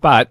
but. 0.00 0.30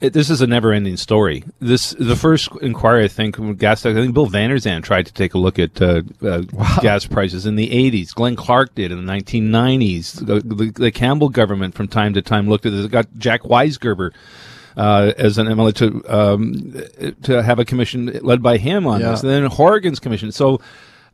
It, 0.00 0.12
this 0.12 0.28
is 0.28 0.40
a 0.40 0.46
never-ending 0.46 0.96
story. 0.96 1.44
This 1.60 1.90
the 1.92 2.16
first 2.16 2.50
inquiry, 2.60 3.04
I 3.04 3.08
think, 3.08 3.36
gas 3.58 3.82
tax. 3.82 3.96
I 3.96 4.00
think 4.00 4.12
Bill 4.12 4.26
Vander 4.26 4.56
Zalm 4.56 4.82
tried 4.82 5.06
to 5.06 5.12
take 5.12 5.34
a 5.34 5.38
look 5.38 5.56
at 5.56 5.80
uh, 5.80 6.02
uh, 6.20 6.42
wow. 6.52 6.78
gas 6.82 7.06
prices 7.06 7.46
in 7.46 7.54
the 7.54 7.70
'80s. 7.70 8.12
Glenn 8.12 8.34
Clark 8.34 8.74
did 8.74 8.90
in 8.90 9.06
the 9.06 9.12
1990s. 9.12 10.26
The, 10.26 10.40
the, 10.40 10.72
the, 10.72 10.90
Campbell 10.90 11.28
government, 11.28 11.76
from 11.76 11.86
time 11.86 12.12
to 12.14 12.22
time, 12.22 12.48
looked 12.48 12.66
at 12.66 12.72
this. 12.72 12.86
It 12.86 12.90
got 12.90 13.06
Jack 13.18 13.42
Weisgerber 13.42 14.12
uh, 14.78 15.12
as 15.18 15.38
an 15.38 15.48
MLA 15.48 15.74
to 15.74 16.02
um, 16.08 17.12
to 17.22 17.42
have 17.42 17.58
a 17.58 17.64
commission 17.64 18.06
led 18.22 18.42
by 18.42 18.56
him 18.56 18.86
on 18.86 19.00
yeah. 19.00 19.10
this, 19.10 19.22
and 19.22 19.30
then 19.30 19.44
Horgan's 19.46 19.98
commission. 19.98 20.30
So 20.30 20.60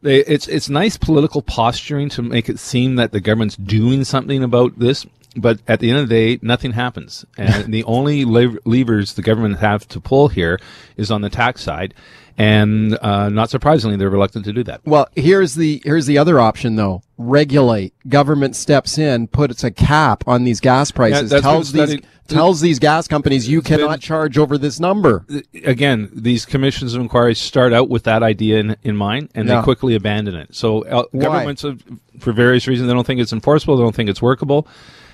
it's 0.02 0.46
it's 0.46 0.68
nice 0.68 0.98
political 0.98 1.40
posturing 1.40 2.10
to 2.10 2.22
make 2.22 2.50
it 2.50 2.58
seem 2.58 2.96
that 2.96 3.12
the 3.12 3.20
government's 3.20 3.56
doing 3.56 4.04
something 4.04 4.44
about 4.44 4.78
this. 4.78 5.06
but 5.36 5.58
at 5.66 5.80
the 5.80 5.90
end 5.90 5.98
of 5.98 6.08
the 6.08 6.14
day, 6.14 6.38
nothing 6.42 6.72
happens. 6.72 7.24
And 7.38 7.64
the 7.72 7.84
only 7.84 8.24
levers 8.24 9.14
the 9.14 9.22
government 9.22 9.58
have 9.58 9.88
to 9.88 10.00
pull 10.00 10.28
here 10.28 10.60
is 10.96 11.10
on 11.10 11.22
the 11.22 11.30
tax 11.30 11.62
side. 11.62 11.94
And 12.36 12.98
uh, 13.00 13.28
not 13.28 13.48
surprisingly, 13.50 13.96
they're 13.96 14.10
reluctant 14.10 14.44
to 14.46 14.52
do 14.52 14.64
that. 14.64 14.80
Well, 14.84 15.06
here's 15.14 15.54
the 15.54 15.80
here's 15.84 16.06
the 16.06 16.18
other 16.18 16.40
option 16.40 16.74
though. 16.74 17.02
Regulate. 17.16 17.94
Government 18.08 18.56
steps 18.56 18.98
in, 18.98 19.28
puts 19.28 19.62
a 19.62 19.70
cap 19.70 20.24
on 20.26 20.42
these 20.42 20.58
gas 20.58 20.90
prices. 20.90 21.30
that's 21.30 21.42
tells 21.42 21.70
been 21.72 21.88
these 21.88 22.00
tells 22.26 22.60
these 22.60 22.80
gas 22.80 23.06
companies 23.06 23.48
you 23.48 23.62
been- 23.62 23.78
cannot 23.78 24.00
charge 24.00 24.36
over 24.36 24.58
this 24.58 24.80
number. 24.80 25.24
Again, 25.64 26.10
these 26.12 26.44
commissions 26.44 26.94
of 26.94 27.02
inquiry 27.02 27.36
start 27.36 27.72
out 27.72 27.88
with 27.88 28.02
that 28.04 28.24
idea 28.24 28.58
in, 28.58 28.76
in 28.82 28.96
mind, 28.96 29.30
and 29.36 29.46
Yeah. 29.48 29.58
they 29.60 29.62
quickly 29.62 29.94
abandon 29.94 30.34
it. 30.34 30.54
So 30.56 30.84
uh, 30.86 31.04
governments, 31.16 31.62
have, 31.62 31.82
for 32.18 32.32
various 32.32 32.66
reasons, 32.66 32.88
they 32.88 32.94
don't 32.94 33.06
think 33.06 33.20
it's 33.20 33.32
enforceable. 33.32 33.76
They 33.76 33.84
don't 33.84 33.94
think 33.94 34.10
it's 34.10 34.22
workable. 34.22 34.66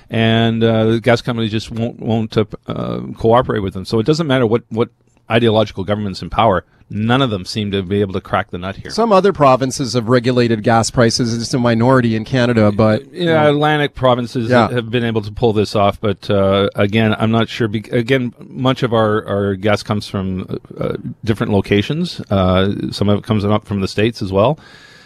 And 0.09 0.65
uh, 0.65 0.85
the 0.87 1.01
gas 1.01 1.21
companies 1.21 1.51
just 1.51 1.71
won't 1.71 2.01
won't 2.01 2.37
uh, 2.37 2.45
uh, 2.67 3.01
cooperate 3.19 3.61
with 3.61 3.75
them. 3.75 3.85
So 3.85 3.99
it 3.99 4.07
doesn't 4.07 4.27
matter 4.27 4.47
what, 4.47 4.65
what 4.71 4.89
ideological 5.31 5.85
governments 5.85 6.23
in 6.23 6.31
power. 6.31 6.65
None 6.93 7.23
of 7.23 7.31
them 7.31 7.45
seem 7.45 7.71
to 7.71 7.85
be 7.85 8.01
able 8.01 8.13
to 8.15 8.21
crack 8.21 8.51
the 8.51 8.59
nut 8.59 8.75
here. 8.75 8.91
Some 8.91 9.13
other 9.13 9.33
provinces 9.33 9.93
have 9.95 10.09
regulated 10.09 10.65
gas 10.65 10.91
prices. 10.91 11.41
It's 11.41 11.55
a 11.55 11.59
minority 11.59 12.17
in 12.17 12.25
Canada, 12.25 12.73
but 12.73 13.13
Yeah, 13.13 13.49
Atlantic 13.49 13.95
provinces 13.95 14.51
Yeah. 14.51 14.69
have 14.71 14.91
been 14.91 15.05
able 15.05 15.23
to 15.23 15.31
pull 15.31 15.53
this 15.53 15.77
off, 15.77 16.01
but 16.01 16.29
uh, 16.29 16.69
again, 16.75 17.15
I'm 17.17 17.31
not 17.31 17.49
sure. 17.49 17.69
Be- 17.69 17.89
again, 17.93 18.35
much 18.41 18.83
of 18.83 18.93
our, 18.93 19.25
our 19.27 19.55
gas 19.55 19.85
comes 19.85 20.09
from 20.09 20.59
uh, 20.77 20.97
different 21.25 21.53
locations. 21.53 22.21
Uh, 22.29 22.91
some 22.91 23.09
of 23.09 23.21
it 23.21 23.25
comes 23.25 23.45
up 23.45 23.65
from 23.67 23.81
the 23.83 23.89
states 23.89 24.21
as 24.21 24.33
well. 24.33 24.59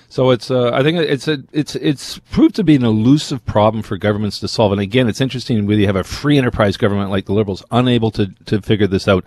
So 0.09 0.31
it's 0.31 0.51
uh, 0.51 0.71
I 0.73 0.83
think 0.83 0.99
it's 0.99 1.27
a 1.29 1.43
it's 1.53 1.75
it's 1.77 2.19
proved 2.31 2.55
to 2.55 2.63
be 2.65 2.77
an 2.77 2.85
elusive 2.85 3.45
problem 3.47 3.83
for 3.83 3.97
governments 3.97 4.39
to 4.41 4.49
solve. 4.49 4.71
And 4.71 4.81
again, 4.81 5.09
it's 5.09 5.21
interesting 5.21 5.67
whether 5.67 5.81
you 5.81 5.87
have 5.87 5.97
a 5.97 6.05
free 6.05 6.39
enterprise 6.39 6.77
government 6.77 7.11
like 7.11 7.27
the 7.27 7.33
Liberals 7.33 7.65
unable 7.73 8.11
to 8.13 8.29
to 8.47 8.63
figure 8.63 8.87
this 8.87 9.09
out. 9.09 9.25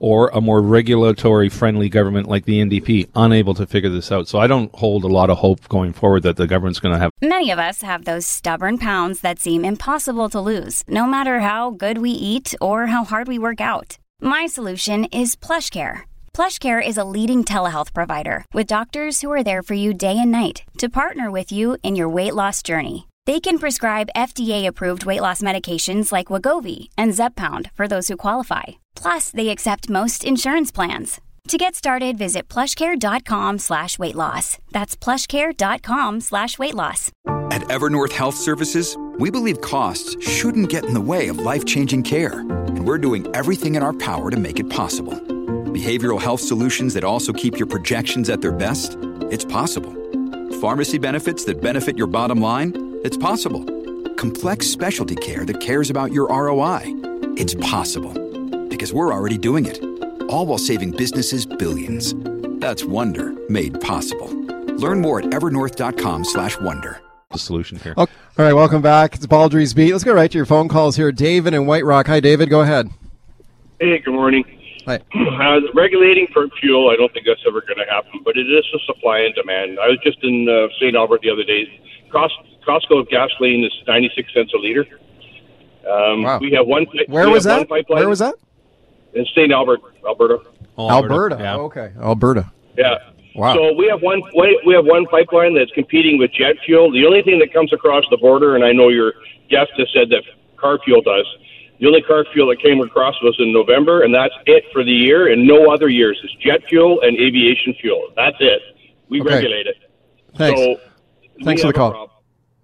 Or 0.00 0.28
a 0.28 0.40
more 0.40 0.62
regulatory 0.62 1.48
friendly 1.48 1.88
government 1.88 2.28
like 2.28 2.44
the 2.44 2.60
NDP, 2.60 3.08
unable 3.14 3.54
to 3.54 3.66
figure 3.66 3.90
this 3.90 4.12
out. 4.12 4.28
So 4.28 4.38
I 4.38 4.46
don't 4.46 4.74
hold 4.74 5.04
a 5.04 5.08
lot 5.08 5.30
of 5.30 5.38
hope 5.38 5.68
going 5.68 5.92
forward 5.92 6.22
that 6.22 6.36
the 6.36 6.46
government's 6.46 6.80
going 6.80 6.94
to 6.94 7.00
have 7.00 7.12
Many 7.20 7.50
of 7.50 7.58
us 7.58 7.82
have 7.82 8.04
those 8.04 8.26
stubborn 8.26 8.78
pounds 8.78 9.22
that 9.22 9.40
seem 9.40 9.64
impossible 9.64 10.28
to 10.30 10.40
lose, 10.40 10.84
no 10.86 11.04
matter 11.04 11.40
how 11.40 11.70
good 11.70 11.98
we 11.98 12.10
eat 12.10 12.54
or 12.60 12.86
how 12.86 13.04
hard 13.04 13.26
we 13.26 13.38
work 13.38 13.60
out. 13.60 13.98
My 14.20 14.46
solution 14.46 15.04
is 15.06 15.34
PlushCare. 15.34 16.02
PlushCare 16.32 16.86
is 16.86 16.96
a 16.96 17.04
leading 17.04 17.42
telehealth 17.42 17.92
provider 17.92 18.44
with 18.54 18.68
doctors 18.68 19.20
who 19.20 19.32
are 19.32 19.42
there 19.42 19.64
for 19.64 19.74
you 19.74 19.92
day 19.92 20.16
and 20.16 20.30
night 20.30 20.62
to 20.78 20.88
partner 20.88 21.28
with 21.28 21.50
you 21.50 21.76
in 21.82 21.96
your 21.96 22.08
weight 22.08 22.34
loss 22.36 22.62
journey. 22.62 23.07
They 23.28 23.40
can 23.40 23.58
prescribe 23.58 24.08
FDA-approved 24.16 25.04
weight 25.04 25.20
loss 25.20 25.42
medications 25.42 26.12
like 26.12 26.28
Wegovy 26.28 26.88
and 26.96 27.12
Zepbound 27.12 27.70
for 27.74 27.86
those 27.86 28.08
who 28.08 28.16
qualify. 28.16 28.62
Plus, 28.94 29.30
they 29.30 29.50
accept 29.50 29.90
most 29.90 30.24
insurance 30.24 30.72
plans. 30.72 31.20
To 31.48 31.58
get 31.58 31.74
started, 31.74 32.16
visit 32.16 32.48
plushcare.com 32.48 33.58
slash 33.58 33.98
weight 33.98 34.14
loss. 34.14 34.56
That's 34.70 34.96
plushcare.com 34.96 36.22
slash 36.22 36.58
weight 36.58 36.74
loss. 36.74 37.12
At 37.50 37.60
Evernorth 37.64 38.12
Health 38.12 38.34
Services, 38.34 38.96
we 39.18 39.30
believe 39.30 39.60
costs 39.60 40.16
shouldn't 40.26 40.70
get 40.70 40.86
in 40.86 40.94
the 40.94 41.06
way 41.12 41.28
of 41.28 41.38
life 41.38 41.66
changing 41.66 42.04
care, 42.04 42.40
and 42.40 42.86
we're 42.86 42.96
doing 42.96 43.26
everything 43.36 43.74
in 43.74 43.82
our 43.82 43.92
power 43.92 44.30
to 44.30 44.38
make 44.38 44.58
it 44.58 44.70
possible. 44.70 45.12
Behavioral 45.76 46.18
health 46.18 46.40
solutions 46.40 46.94
that 46.94 47.04
also 47.04 47.34
keep 47.34 47.58
your 47.58 47.68
projections 47.68 48.30
at 48.30 48.40
their 48.40 48.52
best? 48.52 48.96
It's 49.30 49.44
possible. 49.44 49.94
Pharmacy 50.62 50.96
benefits 50.96 51.44
that 51.44 51.60
benefit 51.60 51.98
your 51.98 52.06
bottom 52.06 52.40
line? 52.40 52.87
It's 53.04 53.16
possible. 53.16 53.64
Complex 54.16 54.66
specialty 54.66 55.14
care 55.16 55.44
that 55.44 55.60
cares 55.60 55.90
about 55.90 56.12
your 56.12 56.28
ROI? 56.28 56.82
It's 57.36 57.54
possible. 57.54 58.12
Because 58.68 58.92
we're 58.92 59.12
already 59.12 59.38
doing 59.38 59.66
it. 59.66 59.80
All 60.28 60.46
while 60.46 60.58
saving 60.58 60.92
businesses 60.92 61.46
billions. 61.46 62.14
That's 62.60 62.84
Wonder 62.84 63.32
made 63.48 63.80
possible. 63.80 64.28
Learn 64.76 65.00
more 65.00 65.20
at 65.20 65.26
evernorth.com 65.26 66.24
slash 66.24 66.58
wonder. 66.60 67.00
the 67.30 67.38
solution 67.38 67.78
here. 67.78 67.94
Okay. 67.96 68.12
All 68.38 68.44
right, 68.44 68.52
welcome 68.52 68.82
back. 68.82 69.14
It's 69.14 69.26
Baldrey's 69.26 69.74
Beat. 69.74 69.92
Let's 69.92 70.04
go 70.04 70.12
right 70.12 70.30
to 70.30 70.38
your 70.38 70.46
phone 70.46 70.68
calls 70.68 70.96
here. 70.96 71.10
David 71.12 71.54
in 71.54 71.66
White 71.66 71.84
Rock. 71.84 72.06
Hi, 72.08 72.20
David. 72.20 72.48
Go 72.50 72.60
ahead. 72.62 72.88
Hey, 73.80 73.98
good 73.98 74.14
morning. 74.14 74.44
Hi. 74.86 75.00
Uh, 75.38 75.60
regulating 75.72 76.26
for 76.32 76.48
fuel, 76.60 76.90
I 76.90 76.96
don't 76.96 77.12
think 77.12 77.24
that's 77.24 77.40
ever 77.46 77.60
going 77.62 77.78
to 77.78 77.84
happen, 77.88 78.20
but 78.24 78.36
it 78.36 78.50
is 78.50 78.64
a 78.74 78.78
supply 78.92 79.20
and 79.20 79.32
demand. 79.36 79.78
I 79.80 79.86
was 79.86 79.98
just 80.02 80.18
in 80.24 80.48
uh, 80.48 80.66
St. 80.80 80.96
Albert 80.96 81.20
the 81.22 81.30
other 81.30 81.44
day. 81.44 81.62
Cost, 82.10 82.34
Costco 82.68 83.00
of 83.00 83.08
gasoline 83.08 83.64
is 83.64 83.72
96 83.86 84.32
cents 84.34 84.52
a 84.54 84.58
liter. 84.58 84.84
Um, 85.90 86.22
Wow. 86.22 86.38
We 86.40 86.52
have 86.52 86.66
one. 86.66 86.86
Where 87.06 87.30
was 87.30 87.44
that? 87.44 87.68
Pipeline 87.68 88.00
Where 88.00 88.08
was 88.08 88.18
that? 88.18 88.34
In 89.14 89.24
St. 89.34 89.50
Albert, 89.50 89.80
Alberta. 90.06 90.40
Oh, 90.76 90.90
Alberta. 90.90 91.36
Yeah. 91.40 91.56
Oh, 91.56 91.62
okay. 91.64 91.92
Alberta. 92.00 92.52
Yeah. 92.76 92.98
Wow. 93.34 93.54
So 93.54 93.72
we 93.74 93.86
have 93.88 94.02
one 94.02 94.20
we 94.36 94.60
we 94.66 94.74
have 94.74 94.84
one 94.84 95.06
pipeline 95.06 95.54
that's 95.54 95.70
competing 95.72 96.18
with 96.18 96.30
jet 96.32 96.56
fuel. 96.66 96.90
The 96.92 97.06
only 97.06 97.22
thing 97.22 97.38
that 97.38 97.52
comes 97.54 97.72
across 97.72 98.04
the 98.10 98.18
border, 98.18 98.54
and 98.54 98.64
I 98.64 98.72
know 98.72 98.88
your 98.88 99.14
guest 99.48 99.70
has 99.78 99.88
said 99.94 100.10
that 100.10 100.22
car 100.56 100.78
fuel 100.84 101.00
does. 101.00 101.26
The 101.80 101.86
only 101.86 102.02
car 102.02 102.24
fuel 102.32 102.48
that 102.48 102.60
came 102.60 102.80
across 102.80 103.14
was 103.22 103.36
in 103.38 103.52
November, 103.52 104.02
and 104.02 104.12
that's 104.14 104.34
it 104.46 104.64
for 104.72 104.82
the 104.84 104.90
year. 104.92 105.32
And 105.32 105.46
no 105.46 105.72
other 105.72 105.88
years. 105.88 106.20
It's 106.22 106.34
jet 106.44 106.68
fuel 106.68 107.00
and 107.02 107.16
aviation 107.16 107.74
fuel. 107.80 108.08
That's 108.16 108.36
it. 108.40 108.60
We 109.08 109.20
Okay. 109.22 109.34
regulate 109.34 109.66
it. 109.68 109.76
Thanks. 110.34 110.60
So 110.60 110.80
Thanks 111.44 111.62
for 111.62 111.72
the 111.72 111.78
have 111.78 111.90
a 111.90 111.92
call. 111.94 112.17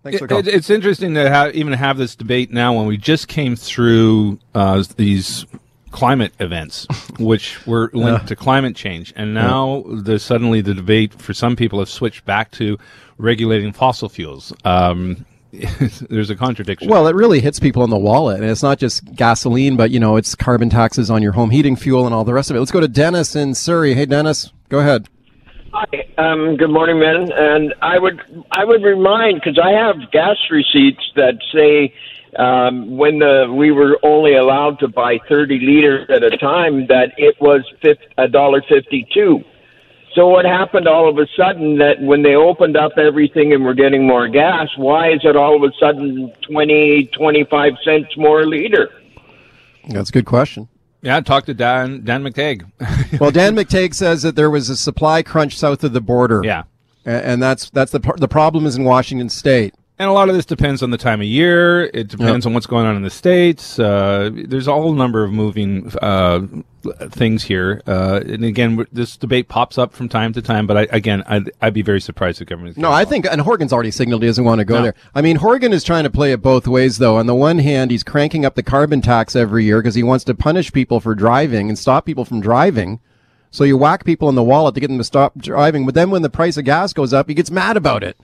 Thanks 0.04 0.18
for 0.20 0.26
It, 0.26 0.46
it- 0.46 0.54
it's 0.54 0.70
interesting 0.70 1.14
to 1.14 1.28
have, 1.28 1.54
even 1.54 1.72
have 1.72 1.98
this 1.98 2.14
debate 2.14 2.52
now 2.52 2.72
when 2.74 2.86
we 2.86 2.96
just 2.96 3.26
came 3.26 3.56
through 3.56 4.38
uh, 4.54 4.84
these 4.96 5.44
climate 5.90 6.32
events, 6.40 6.86
which 7.18 7.66
were 7.66 7.90
linked 7.94 8.26
to 8.28 8.36
climate 8.36 8.76
change, 8.76 9.12
and 9.16 9.34
now 9.34 9.82
the 9.88 10.18
suddenly 10.18 10.60
the 10.60 10.74
debate 10.74 11.14
for 11.14 11.32
some 11.34 11.56
people 11.56 11.78
have 11.80 11.88
switched 11.88 12.24
back 12.24 12.50
to 12.52 12.78
regulating 13.18 13.72
fossil 13.72 14.08
fuels. 14.08 14.52
Um, 14.64 15.24
there's 16.10 16.30
a 16.30 16.34
contradiction. 16.36 16.88
Well, 16.88 17.06
it 17.06 17.14
really 17.14 17.38
hits 17.40 17.60
people 17.60 17.84
in 17.84 17.90
the 17.90 17.96
wallet, 17.96 18.40
and 18.40 18.50
it's 18.50 18.62
not 18.64 18.78
just 18.78 19.04
gasoline, 19.14 19.76
but 19.76 19.92
you 19.92 20.00
know, 20.00 20.16
it's 20.16 20.34
carbon 20.34 20.68
taxes 20.68 21.10
on 21.12 21.22
your 21.22 21.30
home 21.32 21.50
heating 21.50 21.76
fuel 21.76 22.06
and 22.06 22.14
all 22.14 22.24
the 22.24 22.34
rest 22.34 22.50
of 22.50 22.56
it. 22.56 22.58
Let's 22.58 22.72
go 22.72 22.80
to 22.80 22.88
Dennis 22.88 23.36
in 23.36 23.54
Surrey. 23.54 23.94
Hey, 23.94 24.04
Dennis, 24.06 24.52
go 24.68 24.80
ahead. 24.80 25.08
Hi, 25.76 26.06
um, 26.18 26.56
good 26.56 26.70
morning, 26.70 27.00
men. 27.00 27.32
And 27.32 27.74
I 27.82 27.98
would 27.98 28.20
I 28.52 28.64
would 28.64 28.84
remind 28.84 29.40
because 29.40 29.58
I 29.58 29.72
have 29.72 30.08
gas 30.12 30.36
receipts 30.48 31.02
that 31.16 31.34
say 31.52 31.92
um, 32.38 32.96
when 32.96 33.18
the 33.18 33.52
we 33.52 33.72
were 33.72 33.98
only 34.04 34.36
allowed 34.36 34.78
to 34.80 34.88
buy 34.88 35.18
thirty 35.28 35.58
liters 35.58 36.08
at 36.10 36.22
a 36.22 36.36
time 36.38 36.86
that 36.86 37.14
it 37.16 37.34
was 37.40 37.62
a 38.16 38.28
dollar 38.28 38.62
fifty 38.68 39.04
two. 39.12 39.42
So 40.14 40.28
what 40.28 40.44
happened 40.44 40.86
all 40.86 41.08
of 41.08 41.18
a 41.18 41.26
sudden 41.36 41.78
that 41.78 42.00
when 42.00 42.22
they 42.22 42.36
opened 42.36 42.76
up 42.76 42.92
everything 42.96 43.52
and 43.52 43.64
we're 43.64 43.74
getting 43.74 44.06
more 44.06 44.28
gas, 44.28 44.68
why 44.76 45.10
is 45.10 45.22
it 45.24 45.34
all 45.34 45.56
of 45.56 45.68
a 45.68 45.74
sudden 45.80 46.32
twenty 46.48 47.06
twenty 47.06 47.42
five 47.50 47.72
cents 47.84 48.16
more 48.16 48.42
a 48.42 48.46
liter? 48.46 48.90
That's 49.88 50.10
a 50.10 50.12
good 50.12 50.26
question. 50.26 50.68
Yeah, 51.04 51.20
talk 51.20 51.44
to 51.46 51.54
Dan 51.54 52.02
Dan 52.04 52.22
McTeague. 52.24 52.64
Well, 53.20 53.30
Dan 53.30 53.54
McTeague 53.54 53.94
says 53.94 54.22
that 54.22 54.34
there 54.34 54.50
was 54.50 54.68
a 54.70 54.76
supply 54.76 55.22
crunch 55.22 55.56
south 55.56 55.84
of 55.84 55.92
the 55.92 56.00
border. 56.00 56.40
yeah. 56.42 56.64
A- 57.06 57.10
and 57.26 57.40
that's 57.42 57.68
that's 57.70 57.92
the 57.92 58.00
the 58.16 58.26
problem 58.28 58.64
is 58.66 58.76
in 58.76 58.84
Washington 58.84 59.28
State. 59.28 59.74
And 59.96 60.10
a 60.10 60.12
lot 60.12 60.28
of 60.28 60.34
this 60.34 60.44
depends 60.44 60.82
on 60.82 60.90
the 60.90 60.98
time 60.98 61.20
of 61.20 61.26
year. 61.28 61.84
It 61.94 62.08
depends 62.08 62.46
on 62.46 62.52
what's 62.52 62.66
going 62.66 62.84
on 62.84 62.96
in 62.96 63.02
the 63.02 63.10
states. 63.10 63.78
Uh, 63.78 64.28
there's 64.32 64.66
a 64.66 64.72
whole 64.72 64.92
number 64.92 65.22
of 65.22 65.32
moving 65.32 65.92
uh, 66.02 66.40
things 67.10 67.44
here. 67.44 67.80
Uh, 67.86 68.20
and 68.26 68.44
again, 68.44 68.84
this 68.90 69.16
debate 69.16 69.46
pops 69.46 69.78
up 69.78 69.92
from 69.92 70.08
time 70.08 70.32
to 70.32 70.42
time. 70.42 70.66
But 70.66 70.76
I, 70.76 70.86
again, 70.90 71.22
I'd, 71.28 71.52
I'd 71.62 71.74
be 71.74 71.82
very 71.82 72.00
surprised 72.00 72.42
if 72.42 72.48
government. 72.48 72.76
No, 72.76 72.90
I 72.90 73.04
think, 73.04 73.24
and 73.24 73.40
Horgan's 73.40 73.72
already 73.72 73.92
signaled 73.92 74.22
he 74.22 74.26
doesn't 74.28 74.44
want 74.44 74.58
to 74.58 74.64
go 74.64 74.78
No. 74.78 74.82
there. 74.82 74.94
I 75.14 75.22
mean, 75.22 75.36
Horgan 75.36 75.72
is 75.72 75.84
trying 75.84 76.02
to 76.02 76.10
play 76.10 76.32
it 76.32 76.42
both 76.42 76.66
ways, 76.66 76.98
though. 76.98 77.16
On 77.18 77.26
the 77.26 77.34
one 77.36 77.58
hand, 77.60 77.92
he's 77.92 78.02
cranking 78.02 78.44
up 78.44 78.56
the 78.56 78.64
carbon 78.64 79.00
tax 79.00 79.36
every 79.36 79.62
year 79.62 79.80
because 79.80 79.94
he 79.94 80.02
wants 80.02 80.24
to 80.24 80.34
punish 80.34 80.72
people 80.72 80.98
for 80.98 81.14
driving 81.14 81.68
and 81.68 81.78
stop 81.78 82.04
people 82.04 82.24
from 82.24 82.40
driving. 82.40 82.98
So 83.52 83.62
you 83.62 83.78
whack 83.78 84.04
people 84.04 84.28
in 84.28 84.34
the 84.34 84.42
wallet 84.42 84.74
to 84.74 84.80
get 84.80 84.88
them 84.88 84.98
to 84.98 85.04
stop 85.04 85.38
driving. 85.38 85.86
But 85.86 85.94
then 85.94 86.10
when 86.10 86.22
the 86.22 86.30
price 86.30 86.56
of 86.56 86.64
gas 86.64 86.92
goes 86.92 87.12
up, 87.12 87.28
he 87.28 87.34
gets 87.34 87.52
mad 87.52 87.76
about 87.76 88.02
it. 88.02 88.16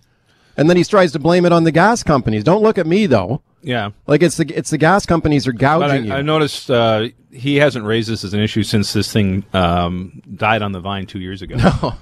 And 0.57 0.69
then 0.69 0.77
he 0.77 0.85
tries 0.85 1.13
to 1.13 1.19
blame 1.19 1.45
it 1.47 1.53
on 1.53 1.65
the 1.65 1.73
gas 1.73 2.03
companies. 2.03 2.45
Don't 2.45 2.63
look 2.63 2.79
at 2.79 2.87
me, 2.87 3.07
though. 3.07 3.43
Yeah. 3.63 3.91
Like 4.07 4.23
it's 4.23 4.37
the 4.37 4.47
it's 4.57 4.71
the 4.71 4.79
gas 4.79 5.07
companies 5.07 5.47
are 5.47 5.53
But 5.53 5.61
gouging 5.61 6.05
you. 6.07 6.13
I, 6.13 6.19
I 6.19 6.23
noticed 6.23 6.71
uh, 6.71 7.09
he 7.31 7.57
hasn't 7.57 7.85
raised 7.85 8.09
this 8.09 8.25
as 8.25 8.35
an 8.35 8.41
issue 8.41 8.63
since 8.63 8.93
this 8.93 9.13
thing 9.13 9.45
um, 9.53 10.23
died 10.35 10.63
on 10.63 10.73
the 10.73 10.81
vine 10.81 11.07
two 11.07 11.21
years 11.21 11.43
ago. 11.43 11.57
No, 11.57 11.95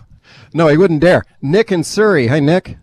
no, 0.54 0.68
he 0.68 0.76
wouldn't 0.76 1.00
dare. 1.00 1.24
Nick 1.42 1.72
in 1.72 1.82
Surrey. 1.84 2.28
Hi, 2.28 2.40
Nick. 2.40 2.78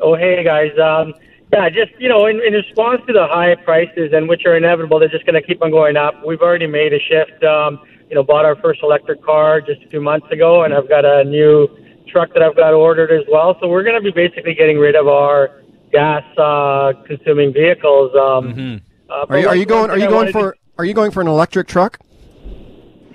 Oh, 0.00 0.14
hey 0.14 0.44
guys. 0.44 0.70
Um, 0.78 1.14
yeah, 1.52 1.68
just 1.68 1.92
you 1.98 2.08
know, 2.08 2.26
in, 2.26 2.40
in 2.40 2.52
response 2.52 3.00
to 3.06 3.12
the 3.12 3.26
high 3.26 3.54
prices 3.56 4.12
and 4.12 4.28
which 4.28 4.44
are 4.46 4.56
inevitable, 4.56 4.98
they're 4.98 5.08
just 5.08 5.26
going 5.26 5.40
to 5.40 5.46
keep 5.46 5.62
on 5.62 5.70
going 5.70 5.96
up. 5.96 6.14
We've 6.24 6.40
already 6.40 6.66
made 6.66 6.92
a 6.92 7.00
shift. 7.00 7.42
Um, 7.42 7.80
you 8.08 8.14
know, 8.14 8.22
bought 8.22 8.44
our 8.44 8.54
first 8.56 8.80
electric 8.84 9.22
car 9.22 9.60
just 9.60 9.82
a 9.82 9.88
few 9.88 10.00
months 10.00 10.30
ago, 10.30 10.62
and 10.62 10.72
I've 10.72 10.88
got 10.88 11.04
a 11.04 11.24
new 11.24 11.68
truck 12.08 12.32
that 12.34 12.42
I've 12.42 12.56
got 12.56 12.72
ordered 12.74 13.10
as 13.12 13.24
well. 13.30 13.56
So 13.60 13.68
we're 13.68 13.82
going 13.82 13.96
to 13.96 14.00
be 14.02 14.10
basically 14.10 14.54
getting 14.54 14.78
rid 14.78 14.94
of 14.94 15.08
our 15.08 15.62
gas 15.92 16.22
uh, 16.38 16.92
consuming 17.06 17.52
vehicles. 17.52 18.12
Um, 18.14 18.52
Mm-hmm. 18.54 18.76
uh, 19.10 19.26
Are 19.28 19.38
you, 19.38 19.48
are 19.48 19.56
you 19.56 19.66
going? 19.66 19.90
Are 19.90 19.98
you 19.98 20.04
I 20.04 20.08
going 20.08 20.16
wanted 20.16 20.32
to- 20.32 20.38
for? 20.38 20.56
Are 20.78 20.84
you 20.84 20.94
going 20.94 21.10
for 21.10 21.20
an 21.20 21.26
electric 21.28 21.68
truck? 21.68 21.98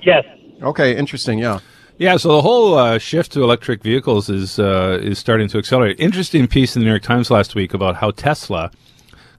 Yes. 0.01 0.23
Okay, 0.61 0.95
interesting. 0.97 1.37
Yeah. 1.39 1.59
Yeah, 1.97 2.17
so 2.17 2.29
the 2.29 2.41
whole 2.41 2.73
uh, 2.75 2.97
shift 2.97 3.31
to 3.33 3.43
electric 3.43 3.83
vehicles 3.83 4.27
is 4.29 4.57
uh, 4.57 4.97
is 5.01 5.19
starting 5.19 5.47
to 5.49 5.57
accelerate. 5.59 5.99
Interesting 5.99 6.47
piece 6.47 6.75
in 6.75 6.79
the 6.81 6.85
New 6.85 6.91
York 6.91 7.03
Times 7.03 7.29
last 7.29 7.53
week 7.53 7.73
about 7.75 7.97
how 7.97 8.09
Tesla 8.11 8.71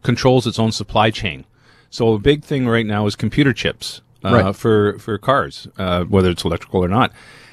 controls 0.05 0.47
its 0.47 0.59
own 0.61 0.71
supply 0.71 1.11
chain. 1.11 1.45
So 1.91 2.15
a 2.15 2.19
big 2.21 2.45
thing 2.45 2.67
right 2.69 2.87
now 2.87 3.07
is 3.07 3.17
computer 3.17 3.53
chips 3.53 4.01
uh, 4.25 4.31
Right. 4.33 4.55
for 4.57 4.99
for 5.01 5.19
cars, 5.19 5.67
uh, 5.79 6.05
whether 6.05 6.31
it's 6.31 6.45
electrical 6.45 6.85
or 6.85 6.89
not. 6.89 7.13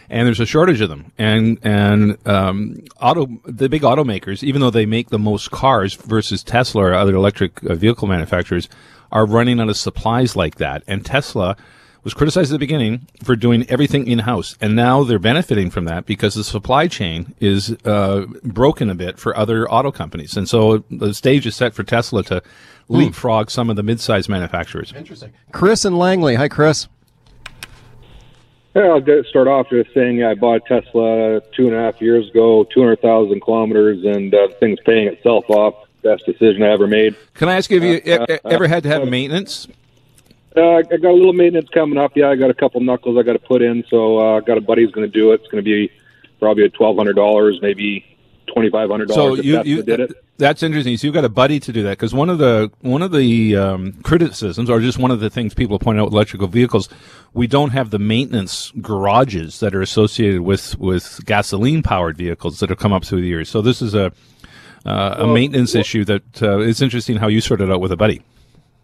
And 0.10 0.26
there's 0.26 0.40
a 0.40 0.46
shortage 0.46 0.82
of 0.82 0.90
them. 0.90 1.12
And 1.18 1.60
and 1.64 2.18
um, 2.28 2.84
auto 3.00 3.28
the 3.46 3.70
big 3.70 3.84
automakers, 3.84 4.44
even 4.44 4.62
though 4.62 4.72
they 4.72 4.86
make 4.86 5.10
the 5.10 5.20
most 5.20 5.52
cars 5.52 5.94
versus 5.94 6.44
Tesla 6.44 6.84
or 6.84 6.94
other 6.94 7.16
electric 7.16 7.64
uh, 7.64 7.76
vehicle 7.76 8.08
manufacturers, 8.08 8.70
are 9.12 9.26
running 9.26 9.60
out 9.60 9.70
of 9.70 9.78
supplies 9.78 10.36
like 10.36 10.56
that. 10.56 10.84
And 10.88 11.06
Tesla 11.06 11.56
was 12.04 12.14
criticized 12.14 12.52
at 12.52 12.56
the 12.56 12.60
beginning 12.60 13.08
for 13.24 13.36
doing 13.36 13.70
everything 13.70 14.08
in 14.08 14.20
house, 14.20 14.56
and 14.62 14.76
now 14.76 15.04
they're 15.04 15.20
benefiting 15.20 15.70
from 15.70 15.86
that 15.86 16.06
because 16.06 16.34
the 16.34 16.44
supply 16.44 16.88
chain 16.88 17.36
is 17.40 17.76
uh, 17.86 18.26
broken 18.44 18.90
a 18.90 18.96
bit 18.96 19.20
for 19.20 19.36
other 19.36 19.70
auto 19.70 19.92
companies, 19.92 20.38
and 20.38 20.48
so 20.48 20.84
the 20.90 21.14
stage 21.14 21.46
is 21.46 21.56
set 21.56 21.74
for 21.74 21.84
Tesla 21.84 22.24
to 22.24 22.42
leapfrog 22.88 23.52
some 23.52 23.70
of 23.70 23.76
the 23.76 23.84
mid-sized 23.84 24.30
manufacturers. 24.30 24.94
Interesting. 24.96 25.34
Chris 25.52 25.86
and 25.86 25.98
Langley. 25.98 26.36
Hi, 26.36 26.48
Chris. 26.48 26.88
Yeah, 28.76 28.84
I'll 28.84 29.02
get, 29.02 29.26
start 29.26 29.48
off 29.48 29.70
just 29.70 29.94
saying 29.94 30.18
yeah, 30.18 30.30
I 30.30 30.36
bought 30.36 30.62
a 30.70 30.82
Tesla 30.82 31.42
two 31.56 31.68
and 31.68 31.76
a 31.76 31.80
half 31.80 32.00
years 32.02 32.30
ago, 32.30 32.64
200,000 32.66 33.42
kilometers, 33.42 34.04
and 34.06 34.34
uh, 34.34 34.48
the 34.48 34.54
thing's 34.56 34.80
paying 34.86 35.08
itself 35.08 35.50
off. 35.50 35.88
Best 36.04 36.26
decision 36.26 36.64
I 36.64 36.70
ever 36.70 36.88
made. 36.88 37.16
Can 37.34 37.50
I 37.50 37.56
ask 37.58 37.70
you, 37.70 37.82
have 37.82 38.06
you 38.06 38.14
Uh, 38.14 38.38
ever 38.46 38.68
had 38.68 38.84
to 38.84 38.90
have 38.90 39.08
maintenance? 39.08 39.68
Uh, 40.56 40.76
I 40.76 40.82
got 40.84 41.04
a 41.06 41.14
little 41.14 41.34
maintenance 41.34 41.70
coming 41.70 41.98
up. 41.98 42.16
Yeah, 42.16 42.30
I 42.30 42.36
got 42.36 42.50
a 42.50 42.54
couple 42.54 42.80
knuckles 42.82 43.18
I 43.18 43.24
got 43.24 43.34
to 43.34 43.40
put 43.40 43.62
in, 43.62 43.84
so 43.90 44.18
uh, 44.20 44.38
I 44.38 44.40
got 44.42 44.58
a 44.58 44.62
buddy 44.62 44.84
who's 44.84 44.92
going 44.92 45.10
to 45.10 45.12
do 45.12 45.32
it. 45.32 45.42
It's 45.42 45.50
going 45.52 45.64
to 45.64 45.70
be 45.70 45.92
probably 46.40 46.64
at 46.64 46.74
$1,200, 46.74 47.62
maybe 47.62 48.06
$2,500 48.56 49.14
So 49.14 49.36
you, 49.36 49.54
that's 49.54 49.68
you 49.68 49.84
did 49.84 50.00
it. 50.00 50.24
that's 50.38 50.64
interesting. 50.64 50.98
So 50.98 51.08
you've 51.08 51.14
got 51.14 51.26
a 51.26 51.30
buddy 51.30 51.60
to 51.60 51.72
do 51.72 51.84
that 51.84 51.92
because 51.92 52.14
one 52.14 52.30
of 52.30 52.38
the 52.38 52.72
one 52.82 53.02
of 53.02 53.12
the 53.12 53.56
um, 53.56 53.94
criticisms, 54.04 54.70
or 54.70 54.80
just 54.80 54.98
one 54.98 55.12
of 55.12 55.20
the 55.20 55.30
things 55.30 55.54
people 55.54 55.80
point 55.80 56.00
out 56.00 56.06
with 56.06 56.14
electrical 56.14 56.48
vehicles, 56.48 56.90
we 57.34 57.48
don't 57.48 57.72
have 57.72 57.90
the 57.90 58.00
maintenance 58.00 58.72
garages 58.82 59.60
that 59.60 59.74
are 59.76 59.82
associated 59.82 60.42
with 60.42 60.78
with 60.80 61.20
gasoline 61.26 61.84
powered 61.84 62.18
vehicles 62.18 62.60
that 62.60 62.70
have 62.70 62.80
come 62.80 62.94
up 62.94 63.06
through 63.06 63.22
the 63.22 63.28
years. 63.28 63.50
So 63.50 63.62
this 63.62 63.82
is 63.82 63.94
a 63.94 64.12
uh, 64.86 65.16
a 65.20 65.28
maintenance 65.28 65.76
issue 65.76 66.06
that 66.06 66.42
uh, 66.42 66.60
it's 66.60 66.82
interesting 66.82 67.18
how 67.18 67.28
you 67.28 67.42
sorted 67.42 67.72
out 67.72 67.82
with 67.82 67.92
a 67.92 67.98
buddy. 67.98 68.22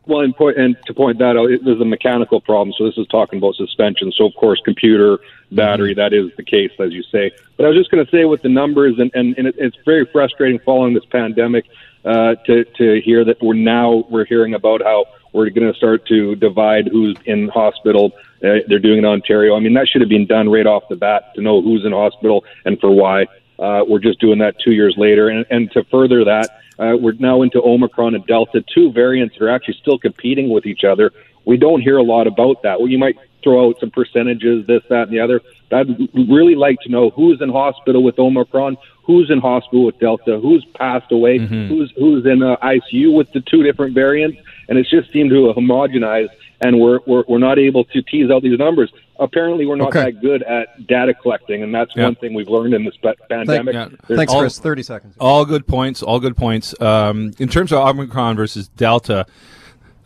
Well, 0.08 0.22
and, 0.22 0.36
point, 0.36 0.58
to 0.86 0.94
point 0.94 1.18
that 1.20 1.36
out, 1.36 1.50
it, 1.50 1.66
there's 1.66 1.82
a 1.82 1.86
mechanical 1.86 2.40
problem. 2.40 2.74
So 2.78 2.86
this 2.86 2.98
is 2.98 3.08
talking 3.08 3.40
about 3.40 3.56
suspension. 3.56 4.12
So 4.12 4.26
of 4.26 4.36
course, 4.36 4.62
computer, 4.64 5.20
battery, 5.52 5.94
that 5.96 6.14
is 6.14 6.32
the 6.38 6.44
case, 6.44 6.72
as 6.80 6.92
you 6.94 7.04
say. 7.04 7.32
But 7.58 7.66
I 7.66 7.70
was 7.70 7.78
just 7.78 7.90
going 7.90 8.06
to 8.06 8.12
say 8.12 8.26
with 8.26 8.42
the 8.42 8.50
numbers, 8.50 9.00
and, 9.00 9.10
and, 9.16 9.36
and 9.38 9.48
it, 9.48 9.56
it's 9.58 9.78
very 9.86 10.06
frustrating 10.06 10.60
following 10.60 10.94
this 10.94 11.06
pandemic 11.06 11.66
uh, 12.06 12.36
to 12.46 12.66
to 12.66 13.02
hear 13.02 13.26
that 13.26 13.42
we're 13.42 13.56
now 13.56 14.06
we're 14.10 14.26
hearing 14.26 14.54
about 14.54 14.84
how 14.84 15.06
we're 15.34 15.50
going 15.50 15.72
to 15.72 15.78
start 15.78 16.06
to 16.08 16.36
divide 16.36 16.88
who's 16.88 17.18
in 17.26 17.50
hospital. 17.50 18.12
Uh, 18.44 18.62
they're 18.68 18.80
doing 18.80 18.98
it 18.98 19.00
in 19.00 19.06
Ontario. 19.06 19.56
I 19.56 19.60
mean, 19.60 19.74
that 19.74 19.88
should 19.88 20.02
have 20.02 20.10
been 20.10 20.28
done 20.28 20.50
right 20.50 20.68
off 20.68 20.84
the 20.88 20.96
bat 20.96 21.34
to 21.36 21.42
know 21.42 21.62
who's 21.62 21.84
in 21.84 21.92
hospital 21.92 22.46
and 22.64 22.80
for 22.80 22.92
why. 22.92 23.26
Uh, 23.58 23.84
we're 23.88 24.00
just 24.00 24.20
doing 24.20 24.40
that 24.40 24.56
two 24.64 24.74
years 24.74 24.96
later, 24.98 25.30
and, 25.30 25.46
and 25.50 25.72
to 25.72 25.84
further 25.86 26.26
that, 26.26 26.62
uh, 26.80 26.96
we're 27.00 27.14
now 27.14 27.42
into 27.42 27.62
Omicron 27.62 28.16
and 28.16 28.26
Delta, 28.26 28.64
two 28.74 28.92
variants 28.92 29.38
that 29.38 29.46
are 29.46 29.50
actually 29.50 29.78
still 29.82 29.98
competing 29.98 30.50
with 30.50 30.66
each 30.66 30.84
other. 30.84 31.12
We 31.46 31.58
don't 31.58 31.82
hear 31.82 31.98
a 31.98 32.04
lot 32.04 32.28
about 32.28 32.64
that. 32.64 32.80
Well, 32.80 32.90
you 32.90 32.98
might 32.98 33.18
throw 33.44 33.70
out 33.70 33.80
some 33.80 33.92
percentages, 33.92 34.66
this, 34.66 34.82
that, 34.90 35.04
and 35.04 35.12
the 35.12 35.20
other. 35.20 35.40
I'd 35.72 35.88
really 36.14 36.56
like 36.56 36.80
to 36.82 36.90
know 36.90 37.12
who's 37.12 37.42
in 37.42 37.50
hospital 37.50 38.04
with 38.04 38.18
Omicron, 38.18 38.78
who's 39.04 39.30
in 39.30 39.40
hospital 39.40 39.86
with 39.86 40.00
Delta, 40.00 40.40
who's 40.40 40.66
passed 40.76 41.12
away, 41.12 41.38
who's 41.68 41.94
who's 41.98 42.26
in 42.26 42.42
uh, 42.42 42.58
ICU 42.58 43.14
with 43.16 43.32
the 43.34 43.42
two 43.42 43.62
different 43.64 43.94
variants, 43.94 44.40
and 44.68 44.78
it's 44.78 44.90
just 44.90 45.12
seemed 45.12 45.30
to 45.30 45.54
homogenize, 45.54 46.30
and 46.66 46.80
we're, 46.80 47.00
we're 47.06 47.24
we're 47.28 47.38
not 47.40 47.58
able 47.60 47.84
to 47.86 48.02
tease 48.02 48.30
out 48.32 48.42
these 48.42 48.58
numbers. 48.60 48.92
Apparently, 49.20 49.66
we're 49.66 49.76
not 49.78 49.90
Okay. 49.90 50.06
that 50.06 50.22
good 50.22 50.44
at 50.44 50.88
data 50.88 51.14
collecting, 51.14 51.64
and 51.64 51.74
that's 51.74 51.92
Yeah. 51.96 52.04
one 52.06 52.16
thing 52.16 52.34
we've 52.34 52.50
learned 52.50 52.74
in 52.74 52.84
this 52.84 52.96
pa- 52.98 53.14
pandemic. 53.30 53.74
yeah. 53.74 53.88
Thanks, 54.08 54.34
all- 54.34 54.42
Chris. 54.42 54.60
Thirty 54.60 54.84
seconds. 54.84 55.16
All 55.20 55.46
good 55.46 55.66
points. 55.68 56.02
All 56.04 56.20
good 56.20 56.36
points. 56.36 56.74
Um, 56.82 57.32
in 57.40 57.48
terms 57.50 57.72
of 57.72 57.80
Omicron 57.88 58.36
versus 58.36 58.68
Delta, 58.70 59.26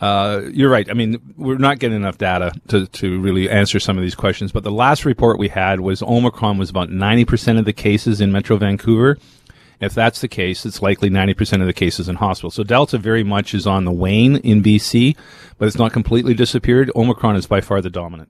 uh, 0.02 0.42
you're 0.52 0.70
right. 0.70 0.90
I 0.90 0.94
mean, 0.94 1.18
we're 1.38 1.58
not 1.58 1.80
getting 1.80 1.98
enough 1.98 2.18
data 2.18 2.52
to, 2.70 2.88
to 2.88 3.20
really 3.20 3.50
answer 3.50 3.80
some 3.80 3.98
of 3.98 4.04
these 4.04 4.16
questions. 4.16 4.52
But 4.52 4.64
the 4.64 4.72
last 4.72 5.04
report 5.06 5.40
we 5.40 5.50
had 5.50 5.82
was 5.82 6.02
Omicron 6.02 6.58
was 6.58 6.70
about 6.70 6.90
90% 6.90 7.60
of 7.60 7.66
the 7.66 7.74
cases 7.74 8.22
in 8.22 8.32
Metro 8.32 8.58
Vancouver. 8.58 9.18
If 9.80 9.94
that's 9.94 10.20
the 10.20 10.28
case, 10.28 10.66
it's 10.66 10.82
likely 10.82 11.10
90% 11.10 11.62
of 11.62 11.68
the 11.68 11.74
cases 11.74 12.10
in 12.10 12.18
hospital. 12.18 12.52
So 12.52 12.64
Delta 12.64 12.98
very 12.98 13.24
much 13.24 13.54
is 13.54 13.66
on 13.66 13.86
the 13.86 13.94
wane 13.94 14.36
in 14.38 14.62
BC, 14.62 15.16
but 15.58 15.68
it's 15.68 15.78
not 15.78 15.94
completely 15.94 16.34
disappeared. 16.34 16.92
Omicron 16.96 17.38
is 17.38 17.48
by 17.48 17.62
far 17.62 17.82
the 17.82 17.90
dominant. 17.90 18.28